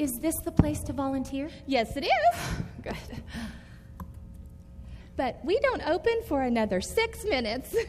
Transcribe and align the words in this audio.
Is, 0.00 0.12
is 0.12 0.18
this 0.18 0.36
the 0.40 0.50
place 0.52 0.80
to 0.84 0.92
volunteer? 0.94 1.50
Yes, 1.66 1.94
it 1.96 2.04
is. 2.04 2.40
Good. 2.82 2.96
But 5.16 5.38
we 5.44 5.60
don't 5.60 5.86
open 5.86 6.22
for 6.26 6.42
another 6.42 6.80
six 6.80 7.24
minutes. 7.24 7.74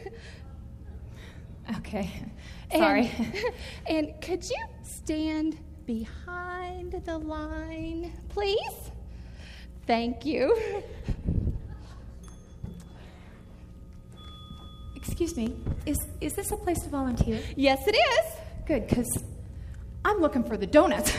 Okay. 1.78 2.10
And- 2.72 2.80
Sorry. 2.80 3.10
And, 3.86 4.20
could 4.20 4.42
you 4.44 4.64
stand 4.82 5.56
behind 5.86 7.00
the 7.04 7.18
line, 7.18 8.12
please? 8.28 8.90
Thank 9.86 10.26
you. 10.26 10.58
Excuse 14.96 15.36
me. 15.36 15.54
Is, 15.86 15.98
is 16.20 16.32
this 16.34 16.50
a 16.50 16.56
place 16.56 16.80
to 16.80 16.88
volunteer? 16.88 17.40
Yes, 17.56 17.86
it 17.86 17.94
is. 17.96 18.32
Good, 18.66 18.88
because 18.88 19.22
I'm 20.04 20.18
looking 20.20 20.42
for 20.42 20.56
the 20.56 20.66
donuts. 20.66 21.12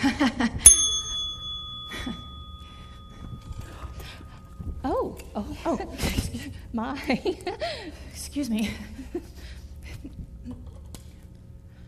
Oh, 5.35 5.57
oh, 5.65 5.79
my. 6.73 6.99
excuse 8.11 8.49
me. 8.49 8.69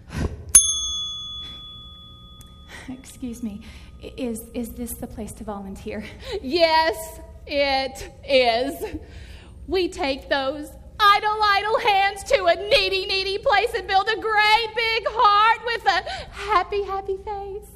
Excuse 2.90 3.44
me. 3.44 3.62
Is, 4.18 4.44
is 4.54 4.74
this 4.74 4.94
the 4.94 5.08
place 5.08 5.32
to 5.34 5.44
volunteer? 5.44 6.06
yes, 6.42 7.19
it 7.47 8.12
is. 8.28 8.84
We 9.68 9.90
take 9.90 10.30
those 10.30 10.69
idle, 11.00 11.42
idle 11.42 11.80
hands 11.80 12.24
to 12.25 12.46
a 12.46 12.56
needy, 12.56 13.06
needy 13.06 13.38
place 13.40 13.74
and 13.75 13.88
build 13.88 14.08
a 14.08 14.19
great 14.19 14.75
big 14.75 15.03
heart 15.08 15.66
with 15.66 15.86
a 15.86 16.03
happy, 16.31 16.84
happy 16.84 17.18
face. 17.18 17.75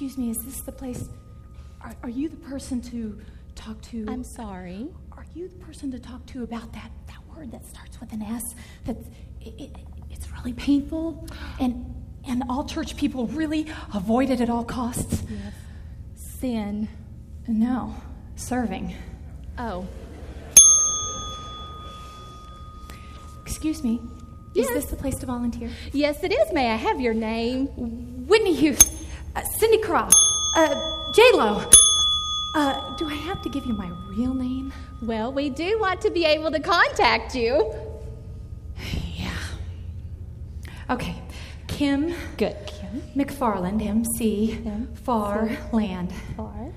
Excuse 0.00 0.16
me, 0.16 0.30
is 0.30 0.38
this 0.44 0.60
the 0.60 0.70
place? 0.70 1.08
Are, 1.80 1.92
are 2.04 2.08
you 2.08 2.28
the 2.28 2.36
person 2.36 2.80
to 2.82 3.20
talk 3.56 3.82
to? 3.82 4.04
I'm 4.06 4.22
sorry. 4.22 4.86
Are 5.10 5.26
you 5.34 5.48
the 5.48 5.56
person 5.56 5.90
to 5.90 5.98
talk 5.98 6.24
to 6.26 6.44
about 6.44 6.72
that, 6.72 6.92
that 7.08 7.18
word 7.36 7.50
that 7.50 7.66
starts 7.66 7.98
with 7.98 8.12
an 8.12 8.22
S? 8.22 8.54
That 8.84 8.96
it, 9.40 9.54
it, 9.58 9.76
it's 10.08 10.30
really 10.30 10.52
painful, 10.52 11.26
and 11.58 11.92
and 12.28 12.44
all 12.48 12.62
church 12.64 12.96
people 12.96 13.26
really 13.26 13.66
avoid 13.92 14.30
it 14.30 14.40
at 14.40 14.48
all 14.48 14.62
costs. 14.62 15.24
Yes. 15.28 15.52
Sin. 16.14 16.86
No, 17.48 17.96
serving. 18.36 18.94
Oh, 19.58 19.84
Excuse 23.42 23.82
me. 23.82 24.00
Yes. 24.54 24.68
Is 24.68 24.74
this 24.74 24.84
the 24.86 24.96
place 24.96 25.16
to 25.16 25.26
volunteer? 25.26 25.70
yes, 25.92 26.22
it 26.22 26.32
is. 26.32 26.52
May 26.52 26.70
I 26.70 26.76
have 26.76 27.00
your 27.00 27.14
name? 27.14 27.66
Whitney 28.28 28.54
Hughes, 28.54 28.97
uh, 29.38 29.42
Cindy 29.58 29.78
Cross, 29.78 30.14
uh, 30.56 30.74
J 31.12 31.22
Lo. 31.34 31.64
Uh, 32.54 32.96
do 32.96 33.06
I 33.08 33.14
have 33.14 33.40
to 33.42 33.48
give 33.48 33.64
you 33.66 33.72
my 33.74 33.90
real 34.08 34.34
name? 34.34 34.72
Well, 35.02 35.32
we 35.32 35.48
do 35.50 35.78
want 35.78 36.00
to 36.02 36.10
be 36.10 36.24
able 36.24 36.50
to 36.50 36.60
contact 36.60 37.34
you. 37.34 37.72
Yeah. 39.16 39.30
Okay. 40.90 41.14
Kim 41.68 42.14
Good, 42.36 42.56
Kim. 42.66 43.02
McFarland, 43.14 43.86
MC, 43.86 44.54
M- 44.66 44.88
Far 45.04 45.48
Land. 45.72 46.12
Far 46.36 46.72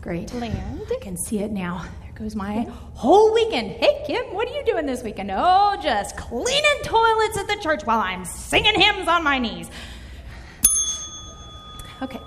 Great. 0.00 0.32
land. 0.34 0.82
I 0.90 0.98
can 1.02 1.16
see 1.18 1.40
it 1.40 1.50
now. 1.50 1.84
There 2.02 2.12
goes 2.14 2.34
my 2.34 2.66
whole 2.94 3.34
weekend. 3.34 3.72
Hey, 3.72 4.02
Kim, 4.06 4.32
what 4.32 4.48
are 4.48 4.52
you 4.56 4.64
doing 4.64 4.86
this 4.86 5.02
weekend? 5.02 5.30
Oh, 5.34 5.78
just 5.82 6.16
cleaning 6.16 6.82
toilets 6.84 7.36
at 7.36 7.48
the 7.48 7.56
church 7.60 7.82
while 7.84 7.98
I'm 8.00 8.24
singing 8.24 8.80
hymns 8.80 9.08
on 9.08 9.22
my 9.24 9.38
knees. 9.38 9.68
Okay. 12.02 12.20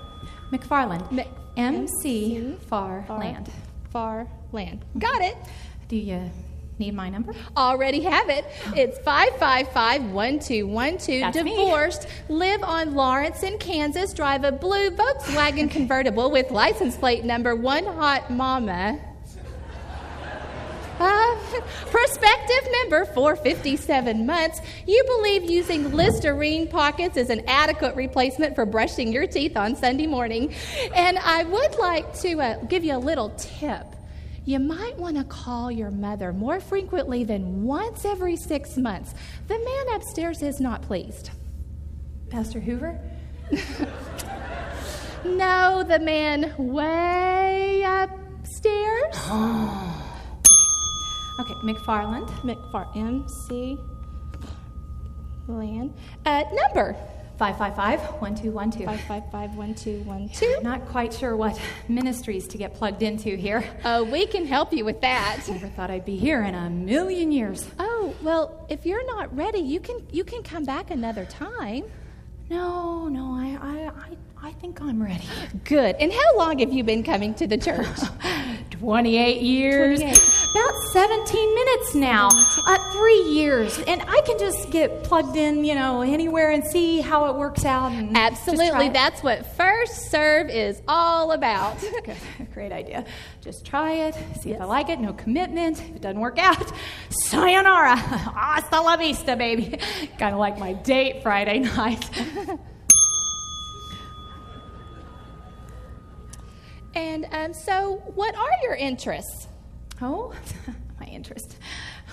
McFarland. 0.52 1.10
Mc- 1.10 1.26
MC, 1.56 2.56
Far, 2.68 3.04
Far. 3.06 3.18
Land. 3.18 3.50
Far 3.90 4.26
land. 4.52 4.84
Got 4.98 5.22
it. 5.22 5.36
Do 5.88 5.96
you 5.96 6.30
need 6.78 6.94
my 6.94 7.08
number? 7.08 7.32
Already 7.56 8.00
have 8.02 8.28
it. 8.28 8.44
It's 8.74 8.98
555-1212. 9.00 11.20
That's 11.20 11.42
me. 11.44 11.56
Divorced. 11.56 12.06
Live 12.28 12.62
on 12.64 12.94
Lawrence 12.94 13.42
in 13.44 13.56
Kansas. 13.58 14.12
Drive 14.12 14.44
a 14.44 14.52
blue 14.52 14.90
Volkswagen 14.90 15.70
convertible 15.78 16.30
with 16.30 16.50
license 16.50 16.96
plate 16.96 17.24
number 17.24 17.54
One 17.54 17.84
Hot 17.84 18.30
Mama. 18.30 18.98
Uh, 20.98 21.36
prospective 21.90 22.70
member 22.72 23.04
for 23.06 23.36
57 23.36 24.26
months. 24.26 24.60
You 24.86 25.02
believe 25.04 25.50
using 25.50 25.92
Listerine 25.92 26.68
pockets 26.68 27.16
is 27.16 27.30
an 27.30 27.42
adequate 27.46 27.96
replacement 27.96 28.54
for 28.54 28.64
brushing 28.66 29.12
your 29.12 29.26
teeth 29.26 29.56
on 29.56 29.76
Sunday 29.76 30.06
morning. 30.06 30.54
And 30.94 31.18
I 31.18 31.44
would 31.44 31.78
like 31.78 32.14
to 32.20 32.40
uh, 32.40 32.64
give 32.64 32.84
you 32.84 32.96
a 32.96 32.98
little 32.98 33.30
tip. 33.36 33.86
You 34.44 34.58
might 34.58 34.96
want 34.98 35.16
to 35.16 35.24
call 35.24 35.70
your 35.70 35.90
mother 35.90 36.32
more 36.32 36.60
frequently 36.60 37.24
than 37.24 37.64
once 37.64 38.04
every 38.04 38.36
six 38.36 38.76
months. 38.76 39.14
The 39.48 39.58
man 39.58 39.96
upstairs 39.96 40.42
is 40.42 40.60
not 40.60 40.82
pleased. 40.82 41.30
Pastor 42.30 42.60
Hoover? 42.60 43.00
No, 45.24 45.82
the 45.82 45.98
man 46.00 46.54
way 46.58 47.82
upstairs. 47.82 49.16
Okay, 51.38 51.54
McFarland. 51.54 52.28
McFar 52.42 52.96
MC 52.96 53.78
Land. 55.48 55.94
Uh, 56.24 56.44
number 56.52 56.96
555 57.38 58.00
1212. 58.20 58.86
five 58.86 59.00
five 59.08 59.30
five 59.32 59.54
one 59.56 59.74
two 59.74 60.00
one 60.04 60.28
two. 60.28 60.58
Not 60.62 60.86
quite 60.86 61.12
sure 61.12 61.36
what 61.36 61.60
ministries 61.88 62.46
to 62.48 62.58
get 62.58 62.74
plugged 62.74 63.02
into 63.02 63.36
here. 63.36 63.64
Oh, 63.84 64.04
we 64.04 64.26
can 64.26 64.46
help 64.46 64.72
you 64.72 64.84
with 64.84 65.00
that. 65.00 65.40
Never 65.48 65.66
thought 65.68 65.90
I'd 65.90 66.04
be 66.04 66.16
here 66.16 66.42
in 66.42 66.54
a 66.54 66.70
million 66.70 67.32
years. 67.32 67.68
Oh, 67.78 68.14
well, 68.22 68.64
if 68.68 68.86
you're 68.86 69.04
not 69.06 69.34
ready, 69.36 69.58
you 69.58 69.80
can 69.80 70.06
you 70.12 70.22
can 70.22 70.42
come 70.44 70.64
back 70.64 70.90
another 70.90 71.24
time. 71.24 71.84
No, 72.48 73.08
no, 73.08 73.32
I, 73.34 73.58
I, 73.60 73.90
I, 74.06 74.16
I 74.44 74.52
think 74.52 74.78
I'm 74.82 75.02
ready. 75.02 75.24
Good. 75.64 75.96
And 75.98 76.12
how 76.12 76.36
long 76.36 76.58
have 76.58 76.70
you 76.70 76.84
been 76.84 77.02
coming 77.02 77.32
to 77.36 77.46
the 77.46 77.56
church? 77.56 77.86
28 78.72 79.40
years. 79.40 80.00
28. 80.00 80.18
About 80.50 80.74
17 80.92 81.54
minutes 81.54 81.94
now. 81.94 82.28
Uh, 82.66 82.92
three 82.92 83.22
years. 83.22 83.78
And 83.86 84.02
I 84.02 84.20
can 84.26 84.38
just 84.38 84.70
get 84.70 85.02
plugged 85.02 85.36
in, 85.36 85.64
you 85.64 85.74
know, 85.74 86.02
anywhere 86.02 86.50
and 86.50 86.62
see 86.62 87.00
how 87.00 87.24
it 87.30 87.36
works 87.36 87.64
out. 87.64 87.92
And 87.92 88.14
Absolutely. 88.14 88.90
That's 88.90 89.22
what 89.22 89.46
First 89.56 90.10
Serve 90.10 90.50
is 90.50 90.82
all 90.86 91.32
about. 91.32 91.80
Good. 92.04 92.18
Great 92.52 92.70
idea. 92.70 93.06
Just 93.40 93.64
try 93.64 93.92
it, 93.92 94.14
see 94.42 94.52
if 94.52 94.60
I 94.60 94.66
like 94.66 94.90
it. 94.90 95.00
No 95.00 95.14
commitment. 95.14 95.80
If 95.80 95.96
it 95.96 96.02
doesn't 96.02 96.20
work 96.20 96.38
out, 96.38 96.70
sayonara. 97.08 97.96
Hasta 97.96 98.78
la 98.82 98.98
vista, 98.98 99.36
baby. 99.36 99.78
kind 100.18 100.34
of 100.34 100.38
like 100.38 100.58
my 100.58 100.74
date 100.74 101.22
Friday 101.22 101.60
night. 101.60 102.10
And 106.94 107.26
um, 107.32 107.52
so, 107.52 108.02
what 108.14 108.34
are 108.36 108.50
your 108.62 108.74
interests? 108.74 109.48
Oh, 110.00 110.34
my 111.00 111.06
interest. 111.06 111.56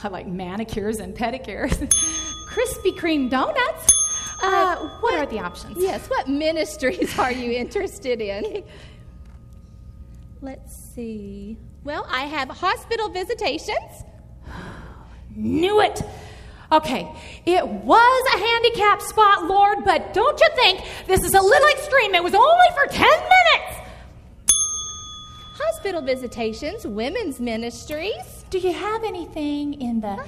I 0.04 0.08
like 0.08 0.28
manicures 0.28 1.00
and 1.00 1.16
pedicures. 1.16 1.72
Krispy 2.50 2.98
Kreme 2.98 3.30
donuts. 3.30 3.94
Uh, 4.44 4.76
what 5.00 5.14
are 5.14 5.26
the 5.28 5.40
options? 5.40 5.78
Yes, 5.80 6.08
what 6.10 6.28
ministries 6.28 7.18
are 7.20 7.32
you 7.32 7.52
interested 7.52 8.22
in? 8.22 8.64
Let's 10.42 10.76
see. 10.76 11.58
Well, 11.84 12.08
I 12.10 12.22
have 12.22 12.50
hospital 12.50 13.10
visitations. 13.10 14.04
Knew 15.36 15.82
it. 15.82 16.02
Okay, 16.72 17.06
it 17.46 17.68
was 17.68 18.34
a 18.34 18.38
handicap 18.38 19.02
spot, 19.02 19.46
Lord, 19.46 19.80
but 19.84 20.14
don't 20.14 20.40
you 20.40 20.48
think 20.56 20.82
this 21.06 21.22
is 21.22 21.34
a 21.34 21.42
little 21.42 21.68
extreme? 21.70 22.16
It 22.16 22.24
was 22.24 22.34
only 22.34 22.68
for 22.74 22.88
10 22.88 23.08
minutes. 23.08 23.51
Hospital 25.82 26.04
visitations, 26.04 26.86
women's 26.86 27.40
ministries. 27.40 28.46
Do 28.52 28.60
you 28.60 28.72
have 28.72 29.04
anything 29.04 29.82
in 29.82 30.00
the 30.00 30.24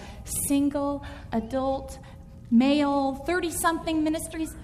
single, 0.48 1.06
adult, 1.32 2.00
male, 2.50 3.14
30 3.28 3.52
something 3.52 4.04
ministries? 4.04 4.56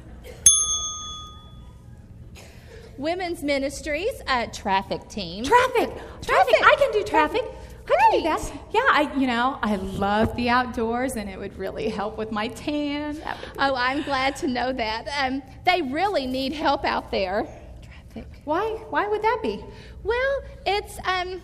Women's 2.97 3.43
ministries, 3.43 4.09
uh, 4.25 4.47
traffic 4.47 5.07
team. 5.09 5.43
Traffic. 5.43 5.91
Traffic. 6.23 6.55
I 6.59 6.75
can 6.79 6.91
do 6.91 7.03
traffic. 7.03 7.43
I 7.87 7.95
can 7.95 8.11
do 8.11 8.23
that. 8.23 8.51
Yeah, 8.71 8.79
I 8.89 9.13
you 9.15 9.27
know, 9.27 9.59
I 9.61 9.75
love 9.75 10.35
the 10.35 10.49
outdoors 10.49 11.17
and 11.17 11.29
it 11.29 11.37
would 11.37 11.55
really 11.55 11.89
help 11.89 12.17
with 12.17 12.31
my 12.31 12.47
tan. 12.47 13.13
Be- 13.13 13.21
Oh, 13.59 13.75
I'm 13.75 14.01
glad 14.01 14.37
to 14.37 14.47
know 14.47 14.73
that. 14.73 15.05
Um, 15.19 15.43
they 15.67 15.83
really 15.83 16.25
need 16.25 16.51
help 16.53 16.83
out 16.83 17.11
there. 17.11 17.45
Traffic. 17.83 18.41
Why? 18.43 18.65
Why 18.89 19.07
would 19.07 19.21
that 19.21 19.39
be? 19.43 19.63
Well, 20.03 20.41
it's 20.65 20.97
um, 21.05 21.41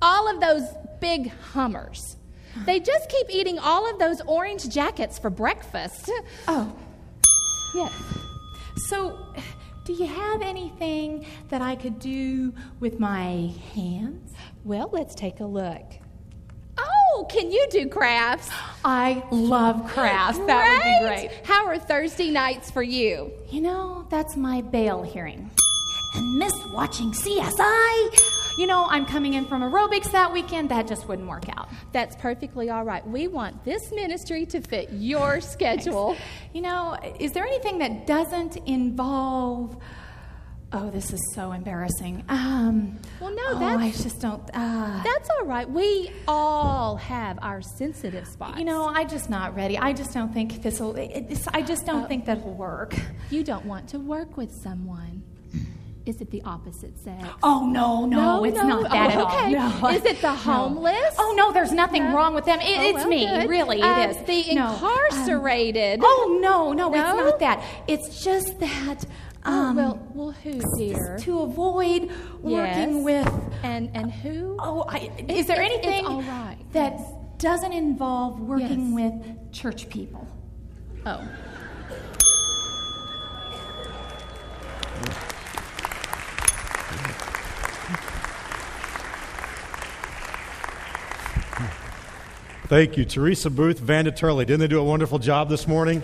all 0.00 0.28
of 0.32 0.40
those 0.40 0.62
big 1.00 1.30
Hummers. 1.30 2.16
They 2.66 2.80
just 2.80 3.08
keep 3.08 3.28
eating 3.30 3.58
all 3.58 3.88
of 3.88 3.98
those 3.98 4.20
orange 4.22 4.68
jackets 4.68 5.18
for 5.18 5.30
breakfast. 5.30 6.10
Oh, 6.48 6.72
Yes. 7.74 7.92
so 8.88 9.18
do 9.84 9.92
you 9.92 10.06
have 10.06 10.42
anything 10.42 11.24
that 11.50 11.62
I 11.62 11.76
could 11.76 12.00
do 12.00 12.52
with 12.80 12.98
my 12.98 13.52
hands? 13.74 14.32
Well, 14.64 14.90
let's 14.92 15.14
take 15.14 15.38
a 15.40 15.44
look. 15.46 15.84
Oh, 16.76 17.26
can 17.30 17.52
you 17.52 17.66
do 17.70 17.88
crafts? 17.88 18.50
I 18.84 19.22
love 19.30 19.86
crafts. 19.86 20.38
That 20.46 20.66
would 20.68 20.82
be 20.82 21.28
great. 21.28 21.46
How 21.46 21.66
are 21.66 21.78
Thursday 21.78 22.30
nights 22.30 22.70
for 22.70 22.82
you? 22.82 23.32
You 23.48 23.60
know, 23.60 24.06
that's 24.10 24.36
my 24.36 24.60
bail 24.60 25.02
hearing. 25.02 25.50
And 26.14 26.38
miss 26.38 26.52
watching 26.72 27.12
CSI. 27.12 28.58
You 28.58 28.66
know, 28.66 28.86
I'm 28.88 29.06
coming 29.06 29.34
in 29.34 29.46
from 29.46 29.62
aerobics 29.62 30.10
that 30.12 30.32
weekend. 30.32 30.68
That 30.70 30.86
just 30.88 31.06
wouldn't 31.08 31.28
work 31.28 31.44
out. 31.56 31.68
That's 31.92 32.16
perfectly 32.16 32.68
all 32.68 32.84
right. 32.84 33.06
We 33.06 33.28
want 33.28 33.64
this 33.64 33.90
ministry 33.92 34.44
to 34.46 34.60
fit 34.60 34.90
your 34.92 35.40
schedule. 35.52 36.16
You 36.52 36.62
know, 36.62 36.98
is 37.18 37.32
there 37.32 37.46
anything 37.46 37.78
that 37.78 38.06
doesn't 38.06 38.56
involve? 38.66 39.76
Oh, 40.72 40.88
this 40.90 41.12
is 41.12 41.20
so 41.34 41.50
embarrassing. 41.52 42.22
Um, 42.28 42.96
Well, 43.20 43.34
no, 43.34 43.42
oh, 43.48 43.56
I 43.56 43.76
that's- 43.86 44.02
just 44.04 44.20
don't. 44.20 44.42
Uh, 44.54 45.02
That's 45.02 45.28
all 45.30 45.44
right. 45.46 45.68
We 45.68 46.12
all 46.28 46.94
have 46.96 47.38
our 47.42 47.60
sensitive 47.60 48.26
spots. 48.28 48.58
you 48.58 48.64
know, 48.64 48.88
I'm 48.88 49.08
just 49.08 49.30
not 49.30 49.56
ready. 49.56 49.76
I 49.78 49.92
just 49.92 50.12
don't 50.12 50.32
think 50.32 50.62
this 50.62 50.78
will. 50.80 50.96
I 51.52 51.62
just 51.62 51.86
don't 51.86 52.06
think 52.08 52.24
that'll 52.26 52.54
work. 52.54 52.94
you 53.30 53.42
don't 53.42 53.64
want 53.64 53.88
to 53.90 53.98
work 53.98 54.36
with 54.36 54.52
someone. 54.62 55.24
Is 56.10 56.20
it 56.20 56.28
the 56.32 56.42
opposite 56.42 56.98
sex? 56.98 57.24
Oh 57.40 57.64
no, 57.70 58.04
no, 58.04 58.16
No, 58.38 58.44
it's 58.44 58.56
no. 58.56 58.66
not 58.66 58.90
that 58.90 59.14
Oh, 59.16 59.20
at 59.20 59.24
all. 59.24 59.26
okay. 59.38 59.50
No. 59.52 59.88
Is 59.90 60.04
it 60.04 60.20
the 60.20 60.32
homeless? 60.50 61.14
Oh 61.18 61.34
no, 61.36 61.52
there's 61.52 61.70
nothing 61.70 62.02
No? 62.04 62.16
wrong 62.16 62.34
with 62.34 62.44
them. 62.46 62.58
It, 62.60 62.78
Oh, 62.80 62.82
it's 62.88 62.94
well, 62.96 63.08
me, 63.08 63.26
good. 63.28 63.48
really. 63.48 63.80
Um, 63.80 64.00
it 64.00 64.10
is 64.10 64.16
The 64.26 64.58
um, 64.58 64.72
incarcerated. 64.74 66.00
oh 66.02 66.38
no, 66.42 66.72
no, 66.72 66.88
it's 66.92 66.98
not 66.98 67.38
that. 67.38 67.62
It's 67.86 68.24
just 68.24 68.58
that. 68.58 69.04
Oh, 69.46 69.52
Um, 69.52 69.76
well, 69.76 70.08
well, 70.14 70.30
who, 70.32 70.60
dear? 70.76 71.16
to 71.20 71.40
avoid 71.42 72.10
working 72.42 72.96
Yes. 72.96 73.04
with. 73.04 73.32
And 73.62 73.90
and 73.94 74.10
who? 74.10 74.56
Oh, 74.58 74.84
I, 74.88 75.10
It- 75.16 75.30
is 75.30 75.46
there 75.46 75.62
it's 75.62 75.72
anything 75.86 76.06
right. 76.26 76.56
that 76.72 76.94
Yes. 76.98 77.12
doesn't 77.38 77.72
involve 77.72 78.40
working 78.40 78.98
Yes. 78.98 79.14
with 79.14 79.52
church 79.52 79.88
people? 79.88 80.26
Oh. 81.06 81.22
Thank 92.70 92.96
you, 92.96 93.04
Teresa 93.04 93.50
Booth, 93.50 93.80
Vanda 93.80 94.12
Turley. 94.12 94.44
Didn't 94.44 94.60
they 94.60 94.68
do 94.68 94.78
a 94.78 94.84
wonderful 94.84 95.18
job 95.18 95.48
this 95.48 95.66
morning? 95.66 96.00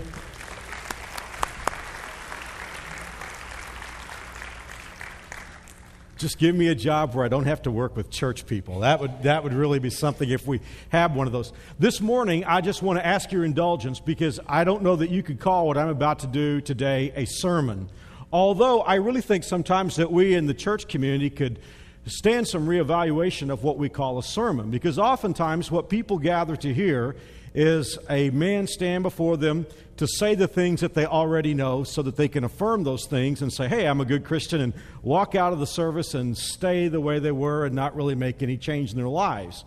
Just 6.17 6.39
give 6.39 6.57
me 6.57 6.67
a 6.67 6.75
job 6.75 7.15
where 7.15 7.25
I 7.25 7.29
don't 7.29 7.45
have 7.45 7.63
to 7.63 7.71
work 7.71 7.95
with 7.95 8.11
church 8.11 8.49
people. 8.49 8.81
That 8.81 8.99
would, 8.99 9.23
that 9.23 9.45
would 9.45 9.53
really 9.53 9.79
be 9.79 9.91
something 9.91 10.29
if 10.29 10.45
we 10.45 10.61
had 10.89 11.15
one 11.15 11.29
of 11.29 11.33
those. 11.33 11.53
This 11.79 12.01
morning, 12.01 12.45
I 12.45 12.61
just 12.63 12.83
want 12.83 12.99
to 12.99 13.07
ask 13.07 13.31
your 13.31 13.45
indulgence 13.45 14.01
because 14.01 14.41
I 14.49 14.65
don't 14.65 14.83
know 14.83 14.97
that 14.97 15.11
you 15.11 15.23
could 15.23 15.39
call 15.39 15.69
what 15.69 15.79
I'm 15.79 15.91
about 15.91 16.19
to 16.19 16.27
do 16.27 16.61
today 16.61 17.13
a 17.15 17.27
sermon. 17.27 17.89
Although 18.33 18.81
I 18.81 18.97
really 18.97 19.21
think 19.21 19.45
sometimes 19.45 19.95
that 19.95 20.11
we 20.11 20.35
in 20.35 20.47
the 20.47 20.55
church 20.55 20.89
community 20.89 21.31
could 21.31 21.61
stand 22.07 22.47
some 22.47 22.67
reevaluation 22.67 23.51
of 23.51 23.65
what 23.65 23.79
we 23.79 23.89
call 23.89 24.19
a 24.19 24.23
sermon 24.23 24.71
because 24.71 24.99
oftentimes 24.99 25.71
what 25.71 25.89
people 25.89 26.19
gather 26.19 26.57
to 26.57 26.73
hear 26.73 27.17
is 27.55 27.99
a 28.11 28.31
man 28.31 28.67
stand 28.67 29.03
before 29.03 29.37
them 29.37 29.67
to 29.97 30.07
say 30.07 30.35
the 30.35 30.47
things 30.47 30.83
that 30.83 30.93
they 30.93 31.07
already 31.07 31.55
know 31.55 31.83
so 31.85 32.03
that 32.03 32.17
they 32.17 32.29
can 32.29 32.45
affirm 32.45 32.85
those 32.85 33.07
things 33.07 33.41
and 33.41 33.51
say, 33.51 33.67
hey, 33.67 33.87
I'm 33.87 34.01
a 34.01 34.05
good 34.05 34.25
Christian, 34.25 34.61
and 34.61 34.75
walk 35.03 35.35
out 35.35 35.55
of 35.55 35.59
the 35.59 35.67
service 35.67 36.13
and 36.15 36.37
stay 36.37 36.89
the 36.89 37.01
way 37.01 37.19
they 37.19 37.33
were 37.33 37.65
and 37.65 37.75
not 37.75 37.97
really 37.97 38.15
make 38.15 38.43
any 38.43 38.59
change 38.59 38.91
in 38.91 38.99
their 38.99 39.09
lives. 39.09 39.65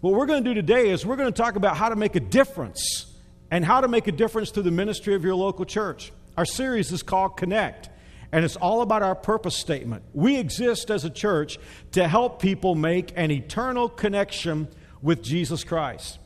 What 0.00 0.14
we're 0.14 0.26
going 0.26 0.44
to 0.44 0.50
do 0.50 0.54
today 0.54 0.90
is 0.90 1.04
we're 1.04 1.16
going 1.16 1.32
to 1.32 1.36
talk 1.42 1.56
about 1.56 1.76
how 1.76 1.88
to 1.88 1.96
make 1.96 2.14
a 2.14 2.20
difference 2.20 3.06
and 3.50 3.64
how 3.64 3.80
to 3.80 3.88
make 3.88 4.06
a 4.06 4.12
difference 4.12 4.50
through 4.50 4.62
the 4.62 4.70
ministry 4.70 5.14
of 5.14 5.24
your 5.24 5.34
local 5.34 5.64
church. 5.64 6.12
Our 6.36 6.44
series 6.44 6.92
is 6.92 7.02
called 7.02 7.36
Connect. 7.36 7.88
And 8.34 8.44
it's 8.44 8.56
all 8.56 8.82
about 8.82 9.04
our 9.04 9.14
purpose 9.14 9.56
statement. 9.56 10.02
We 10.12 10.38
exist 10.38 10.90
as 10.90 11.04
a 11.04 11.10
church 11.10 11.56
to 11.92 12.08
help 12.08 12.42
people 12.42 12.74
make 12.74 13.12
an 13.14 13.30
eternal 13.30 13.88
connection 13.88 14.66
with 15.00 15.22
Jesus 15.22 15.62
Christ. 15.62 16.18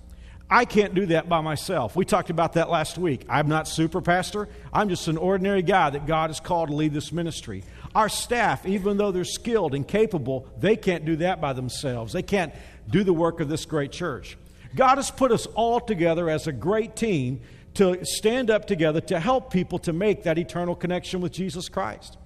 I 0.48 0.64
can't 0.64 0.94
do 0.94 1.04
that 1.06 1.28
by 1.28 1.42
myself. 1.42 1.96
We 1.96 2.06
talked 2.06 2.30
about 2.30 2.54
that 2.54 2.70
last 2.70 2.96
week. 2.96 3.26
I'm 3.28 3.48
not 3.48 3.68
super 3.68 4.00
pastor. 4.00 4.48
I'm 4.72 4.88
just 4.88 5.06
an 5.08 5.18
ordinary 5.18 5.60
guy 5.60 5.90
that 5.90 6.06
God 6.06 6.30
has 6.30 6.40
called 6.40 6.70
to 6.70 6.74
lead 6.74 6.94
this 6.94 7.12
ministry. 7.12 7.62
Our 7.94 8.08
staff, 8.08 8.64
even 8.64 8.96
though 8.96 9.12
they're 9.12 9.24
skilled 9.24 9.74
and 9.74 9.86
capable, 9.86 10.48
they 10.58 10.76
can't 10.76 11.04
do 11.04 11.16
that 11.16 11.42
by 11.42 11.52
themselves. 11.52 12.14
They 12.14 12.22
can't 12.22 12.54
do 12.88 13.04
the 13.04 13.12
work 13.12 13.40
of 13.40 13.50
this 13.50 13.66
great 13.66 13.92
church. 13.92 14.38
God 14.74 14.96
has 14.96 15.10
put 15.10 15.30
us 15.30 15.44
all 15.44 15.78
together 15.78 16.30
as 16.30 16.46
a 16.46 16.52
great 16.52 16.96
team 16.96 17.42
to 17.78 18.04
stand 18.04 18.50
up 18.50 18.66
together 18.66 19.00
to 19.00 19.20
help 19.20 19.52
people 19.52 19.78
to 19.78 19.92
make 19.92 20.24
that 20.24 20.36
eternal 20.36 20.74
connection 20.74 21.20
with 21.20 21.30
Jesus 21.30 21.68
Christ. 21.68 22.18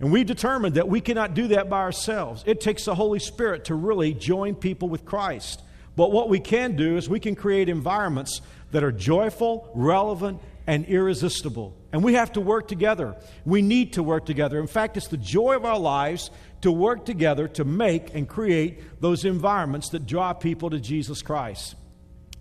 And 0.00 0.10
we 0.10 0.24
determined 0.24 0.76
that 0.76 0.88
we 0.88 1.02
cannot 1.02 1.34
do 1.34 1.48
that 1.48 1.68
by 1.68 1.80
ourselves. 1.80 2.42
It 2.46 2.62
takes 2.62 2.86
the 2.86 2.94
Holy 2.94 3.18
Spirit 3.18 3.66
to 3.66 3.74
really 3.74 4.14
join 4.14 4.54
people 4.54 4.88
with 4.88 5.04
Christ. 5.04 5.62
But 5.94 6.10
what 6.10 6.30
we 6.30 6.40
can 6.40 6.74
do 6.74 6.96
is 6.96 7.06
we 7.06 7.20
can 7.20 7.36
create 7.36 7.68
environments 7.68 8.40
that 8.72 8.82
are 8.82 8.90
joyful, 8.90 9.70
relevant, 9.74 10.40
and 10.66 10.86
irresistible. 10.86 11.76
And 11.92 12.02
we 12.02 12.14
have 12.14 12.32
to 12.32 12.40
work 12.40 12.66
together. 12.66 13.14
We 13.44 13.60
need 13.60 13.92
to 13.92 14.02
work 14.02 14.24
together. 14.24 14.58
In 14.58 14.66
fact, 14.66 14.96
it's 14.96 15.08
the 15.08 15.18
joy 15.18 15.54
of 15.54 15.66
our 15.66 15.78
lives 15.78 16.30
to 16.62 16.72
work 16.72 17.04
together 17.04 17.46
to 17.48 17.64
make 17.66 18.14
and 18.14 18.26
create 18.26 19.02
those 19.02 19.26
environments 19.26 19.90
that 19.90 20.06
draw 20.06 20.32
people 20.32 20.70
to 20.70 20.80
Jesus 20.80 21.20
Christ. 21.20 21.74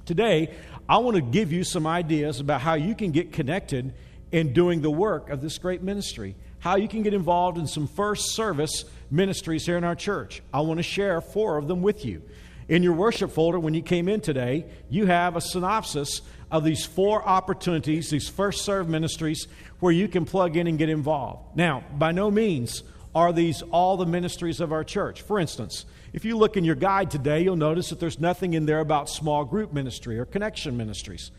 Today, 0.06 0.54
I 0.88 0.98
want 0.98 1.16
to 1.16 1.22
give 1.22 1.54
you 1.54 1.64
some 1.64 1.88
ideas 1.88 2.40
about 2.40 2.62
how 2.62 2.74
you 2.74 2.94
can 2.94 3.12
get 3.12 3.32
connected 3.32 3.94
in 4.32 4.52
doing 4.52 4.82
the 4.82 4.92
work 4.92 5.30
of 5.30 5.42
this 5.42 5.58
great 5.58 5.82
ministry, 5.82 6.36
how 6.60 6.76
you 6.76 6.88
can 6.88 7.04
get 7.04 7.14
involved 7.14 7.58
in 7.58 7.68
some 7.68 7.88
first 7.88 8.36
service 8.36 8.84
ministries 9.10 9.66
here 9.66 9.78
in 9.78 9.84
our 9.84 9.96
church. 9.96 10.42
I 10.54 10.62
want 10.62 10.80
to 10.80 10.84
share 10.84 11.22
four 11.22 11.58
of 11.58 11.68
them 11.68 11.82
with 11.82 12.04
you. 12.04 12.22
In 12.68 12.84
your 12.84 12.94
worship 12.94 13.32
folder, 13.32 13.60
when 13.60 13.74
you 13.74 13.82
came 13.82 14.10
in 14.10 14.22
today, 14.22 14.66
you 14.90 15.06
have 15.06 15.36
a 15.36 15.42
synopsis 15.42 16.22
of 16.50 16.64
these 16.64 16.86
four 16.86 17.26
opportunities, 17.28 18.10
these 18.10 18.28
first 18.28 18.64
serve 18.64 18.90
ministries, 18.90 19.48
where 19.80 19.92
you 19.92 20.08
can 20.08 20.26
plug 20.26 20.58
in 20.58 20.68
and 20.68 20.78
get 20.78 20.90
involved. 20.90 21.56
Now, 21.56 21.84
by 21.98 22.12
no 22.12 22.32
means 22.32 22.84
are 23.16 23.32
these 23.32 23.62
all 23.72 23.98
the 23.98 24.06
ministries 24.06 24.60
of 24.60 24.72
our 24.72 24.84
church. 24.84 25.22
For 25.22 25.40
instance, 25.40 25.86
if 26.14 26.26
you 26.26 26.38
look 26.38 26.58
in 26.58 26.64
your 26.64 26.76
guide 26.76 27.12
today, 27.12 27.42
you'll 27.42 27.56
notice 27.56 27.90
that 27.90 28.00
there's 28.00 28.20
nothing 28.20 28.54
in 28.54 28.66
there 28.66 28.80
about 28.80 29.10
small 29.10 29.46
group 29.46 29.74
ministry 29.74 30.18
or 30.18 30.26
connection 30.26 30.78
ministries. 30.78 31.32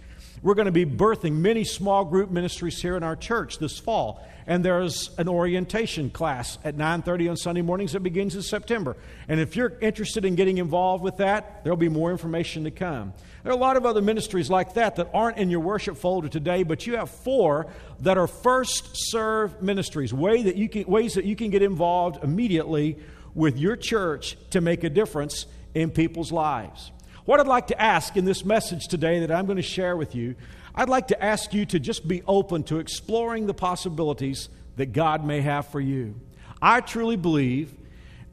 We're 0.43 0.55
going 0.55 0.67
to 0.67 0.73
be 0.73 0.85
birthing 0.85 1.35
many 1.35 1.65
small 1.65 2.05
group 2.05 2.31
ministries 2.31 2.81
here 2.81 2.97
in 2.97 3.03
our 3.03 3.17
church 3.17 3.59
this 3.59 3.79
fall, 3.79 4.27
and 4.47 4.65
there's 4.65 5.11
an 5.17 5.29
orientation 5.29 6.11
class 6.11 6.59
at 6.65 6.77
9:30 6.77 7.31
on 7.31 7.37
Sunday 7.37 7.63
mornings 7.63 7.93
that 7.93 8.01
begins 8.01 8.35
in 8.35 8.43
September. 8.43 8.97
And 9.29 9.41
if 9.41 9.57
you're 9.57 9.79
interested 9.81 10.25
in 10.25 10.35
getting 10.35 10.59
involved 10.59 11.03
with 11.03 11.19
that, 11.19 11.65
there'll 11.65 11.77
be 11.77 11.89
more 11.89 12.11
information 12.11 12.65
to 12.65 12.71
come. 12.71 13.15
There 13.43 13.53
are 13.53 13.57
a 13.57 13.59
lot 13.59 13.77
of 13.77 13.87
other 13.87 14.03
ministries 14.03 14.51
like 14.51 14.75
that 14.75 14.97
that 14.97 15.09
aren't 15.15 15.39
in 15.39 15.51
your 15.51 15.61
worship 15.61 15.97
folder 15.97 16.29
today, 16.29 16.63
but 16.63 16.87
you 16.87 16.97
have 16.97 17.11
four 17.11 17.67
that 18.01 18.19
are 18.19 18.27
first 18.27 18.91
serve 18.95 19.63
ministries, 19.63 20.13
way 20.13 20.43
that 20.43 20.57
you 20.57 20.69
can, 20.69 20.85
ways 20.85 21.15
that 21.15 21.25
you 21.25 21.37
can 21.37 21.51
get 21.51 21.63
involved 21.63 22.23
immediately 22.23 22.99
with 23.35 23.59
your 23.59 23.77
church 23.77 24.37
to 24.51 24.61
make 24.61 24.85
a 24.85 24.91
difference 24.91 25.47
in 25.75 25.91
people's 25.91 26.33
lives. 26.33 26.91
What 27.25 27.41
I'd 27.41 27.47
like 27.47 27.69
to 27.69 27.81
ask 27.81 28.19
in 28.19 28.27
this 28.27 28.45
message 28.45 28.87
today 28.87 29.21
that 29.21 29.31
I'm 29.31 29.47
going 29.47 29.57
to 29.57 29.63
share 29.63 29.97
with 29.97 30.15
you, 30.15 30.35
I'd 30.75 30.91
like 30.91 31.09
to 31.09 31.25
ask 31.25 31.55
you 31.55 31.65
to 31.67 31.81
just 31.81 32.07
be 32.07 32.23
open 32.29 32.65
to 32.65 32.81
exploring 32.81 33.47
the 33.47 33.55
possibilities 33.55 34.51
that 34.77 34.93
God 34.93 35.25
may 35.25 35.41
have 35.41 35.69
for 35.69 35.81
you. 35.81 36.17
I 36.61 36.83
truly 36.83 37.17
believe, 37.17 37.73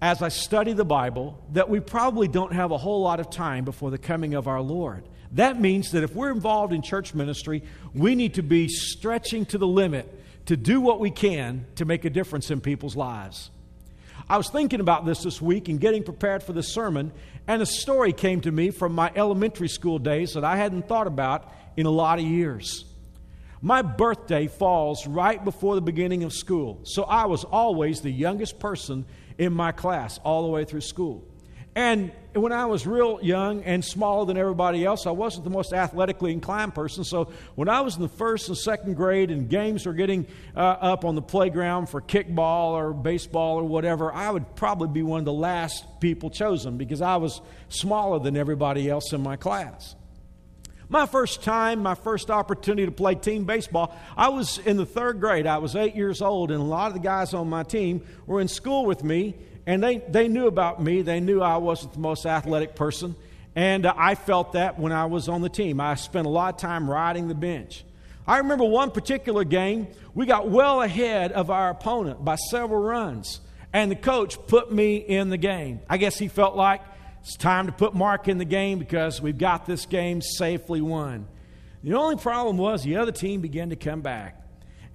as 0.02 0.22
I 0.22 0.28
study 0.28 0.74
the 0.74 0.84
Bible, 0.84 1.42
that 1.54 1.70
we 1.70 1.80
probably 1.80 2.28
don't 2.28 2.52
have 2.52 2.72
a 2.72 2.78
whole 2.78 3.02
lot 3.02 3.22
of 3.22 3.30
time 3.30 3.64
before 3.64 3.92
the 3.92 3.98
coming 3.98 4.34
of 4.34 4.50
our 4.50 4.62
Lord. 4.62 5.06
That 5.32 5.58
means 5.58 5.92
that 5.92 6.04
if 6.04 6.14
we're 6.14 6.32
involved 6.32 6.74
in 6.74 6.82
church 6.82 7.14
ministry, 7.14 7.64
we 7.94 8.16
need 8.16 8.34
to 8.34 8.44
be 8.44 8.68
stretching 8.68 9.46
to 9.48 9.58
the 9.58 9.68
limit 9.68 10.20
to 10.48 10.58
do 10.58 10.82
what 10.82 11.00
we 11.00 11.12
can 11.12 11.66
to 11.76 11.86
make 11.86 12.04
a 12.04 12.10
difference 12.10 12.52
in 12.52 12.60
people's 12.60 12.98
lives. 12.98 13.52
I 14.30 14.38
was 14.38 14.50
thinking 14.50 14.80
about 14.80 15.06
this 15.06 15.24
this 15.24 15.42
week 15.42 15.68
and 15.68 15.80
getting 15.80 16.04
prepared 16.04 16.44
for 16.44 16.54
the 16.54 16.64
sermon, 16.64 17.12
and 17.48 17.62
a 17.62 17.66
story 17.66 18.14
came 18.14 18.42
to 18.42 18.52
me 18.52 18.72
from 18.72 18.94
my 18.94 19.12
elementary 19.16 19.68
school 19.68 20.00
days 20.00 20.34
that 20.34 20.44
I 20.44 20.58
hadn't 20.58 20.88
thought 20.88 21.08
about 21.08 21.52
in 21.78 21.86
a 21.86 21.92
lot 21.92 22.20
of 22.20 22.26
years. 22.26 22.86
My 23.62 23.82
birthday 23.82 24.48
falls 24.48 25.06
right 25.06 25.44
before 25.44 25.76
the 25.76 25.82
beginning 25.82 26.24
of 26.24 26.34
school, 26.34 26.80
so 26.84 27.04
I 27.04 27.26
was 27.26 27.44
always 27.44 28.02
the 28.02 28.12
youngest 28.12 28.60
person 28.60 29.06
in 29.38 29.54
my 29.54 29.72
class 29.72 30.20
all 30.24 30.44
the 30.44 30.50
way 30.50 30.66
through 30.66 30.82
school. 30.82 31.28
And 31.76 32.12
when 32.34 32.52
I 32.52 32.66
was 32.66 32.86
real 32.86 33.20
young 33.22 33.64
and 33.64 33.84
smaller 33.84 34.26
than 34.26 34.38
everybody 34.38 34.84
else, 34.84 35.06
I 35.06 35.12
wasn't 35.12 35.46
the 35.46 35.50
most 35.50 35.74
athletically 35.74 36.34
inclined 36.34 36.76
person. 36.76 37.04
So 37.06 37.32
when 37.56 37.70
I 37.70 37.82
was 37.82 37.96
in 37.96 38.02
the 38.02 38.10
first 38.10 38.50
and 38.50 38.58
second 38.58 38.96
grade 38.96 39.32
and 39.32 39.50
games 39.50 39.86
were 39.86 39.94
getting 39.94 40.28
uh, 40.56 40.60
up 40.60 41.06
on 41.06 41.16
the 41.16 41.22
playground 41.22 41.88
for 41.88 42.02
kickball 42.02 42.72
or 42.72 42.94
baseball 42.94 43.58
or 43.58 43.64
whatever, 43.64 44.14
I 44.14 44.30
would 44.32 44.56
probably 44.56 44.90
be 44.90 45.02
one 45.02 45.20
of 45.20 45.26
the 45.26 45.34
last 45.34 45.86
people 46.02 46.30
chosen 46.30 46.78
because 46.78 47.02
I 47.02 47.16
was 47.18 47.42
smaller 47.70 48.20
than 48.20 48.36
everybody 48.36 48.90
else 48.90 49.14
in 49.14 49.22
my 49.22 49.38
class. 49.38 49.96
My 50.90 51.06
first 51.06 51.42
time, 51.42 51.80
my 51.80 51.96
first 51.96 52.30
opportunity 52.30 52.86
to 52.86 52.92
play 52.92 53.16
team 53.16 53.46
baseball, 53.46 53.98
I 54.18 54.28
was 54.28 54.58
in 54.58 54.76
the 54.76 54.86
third 54.86 55.22
grade. 55.22 55.48
I 55.48 55.60
was 55.60 55.74
eight 55.78 55.96
years 55.96 56.22
old, 56.22 56.52
and 56.52 56.60
a 56.60 56.66
lot 56.66 56.88
of 56.88 56.96
the 56.96 57.00
guys 57.00 57.34
on 57.34 57.50
my 57.50 57.64
team 57.64 58.06
were 58.26 58.42
in 58.42 58.50
school 58.50 58.86
with 58.86 59.02
me 59.02 59.36
and 59.66 59.84
they, 59.84 59.98
they 59.98 60.28
knew 60.28 60.48
about 60.48 60.82
me. 60.82 61.02
They 61.02 61.20
knew 61.20 61.42
I 61.42 61.58
wasn't 61.58 61.94
the 61.94 62.00
most 62.00 62.26
athletic 62.26 62.76
person. 62.76 63.16
And 63.56 63.86
uh, 63.86 63.94
I 63.96 64.16
felt 64.16 64.54
that 64.54 64.80
when 64.80 64.92
I 64.92 65.06
was 65.06 65.28
on 65.28 65.42
the 65.42 65.50
team. 65.50 65.80
I 65.80 65.96
spent 65.96 66.26
a 66.26 66.30
lot 66.30 66.56
of 66.56 66.60
time 66.60 66.90
riding 66.90 67.28
the 67.28 67.36
bench. 67.36 67.84
I 68.28 68.38
remember 68.38 68.66
one 68.66 68.92
particular 68.92 69.44
game, 69.44 69.88
we 70.14 70.26
got 70.26 70.50
well 70.50 70.82
ahead 70.82 71.32
of 71.32 71.50
our 71.50 71.70
opponent 71.70 72.24
by 72.24 72.36
several 72.36 72.82
runs. 72.82 73.42
And 73.74 73.92
the 73.92 73.96
coach 73.96 74.38
put 74.48 74.72
me 74.72 74.98
in 74.98 75.30
the 75.30 75.38
game. 75.38 75.80
I 75.90 75.98
guess 75.98 76.18
he 76.18 76.28
felt 76.28 76.56
like 76.56 76.82
it's 77.22 77.36
time 77.36 77.68
to 77.68 77.72
put 77.72 77.94
Mark 77.94 78.28
in 78.28 78.38
the 78.38 78.46
game 78.46 78.80
because 78.80 79.22
we've 79.22 79.38
got 79.38 79.66
this 79.66 79.86
game 79.86 80.22
safely 80.22 80.82
won. 80.82 81.28
The 81.84 81.94
only 81.94 82.18
problem 82.18 82.58
was 82.58 82.84
the 82.84 82.98
other 82.98 83.12
team 83.12 83.42
began 83.42 83.70
to 83.70 83.76
come 83.76 84.02
back. 84.02 84.42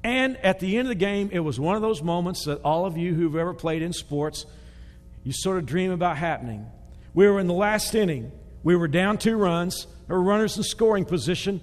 And 0.07 0.37
at 0.37 0.61
the 0.61 0.79
end 0.79 0.87
of 0.87 0.91
the 0.91 0.95
game, 0.95 1.31
it 1.33 1.41
was 1.41 1.59
one 1.59 1.75
of 1.75 1.83
those 1.83 2.01
moments 2.01 2.45
that 2.45 2.61
all 2.63 2.87
of 2.87 2.97
you 2.97 3.13
who've 3.13 3.35
ever 3.35 3.53
played 3.53 3.83
in 3.83 3.93
sports, 3.93 4.47
you 5.25 5.33
sort 5.33 5.59
of 5.59 5.67
dream 5.67 5.91
about 5.91 6.17
happening. 6.17 6.65
We 7.13 7.27
were 7.27 7.41
in 7.41 7.49
the 7.49 7.55
last 7.55 7.93
inning. 7.93 8.31
We 8.63 8.77
were 8.77 8.87
down 8.87 9.19
two 9.19 9.37
runs. 9.37 9.89
There 10.07 10.17
were 10.17 10.23
runners 10.23 10.57
in 10.57 10.63
scoring 10.63 11.07
position 11.07 11.61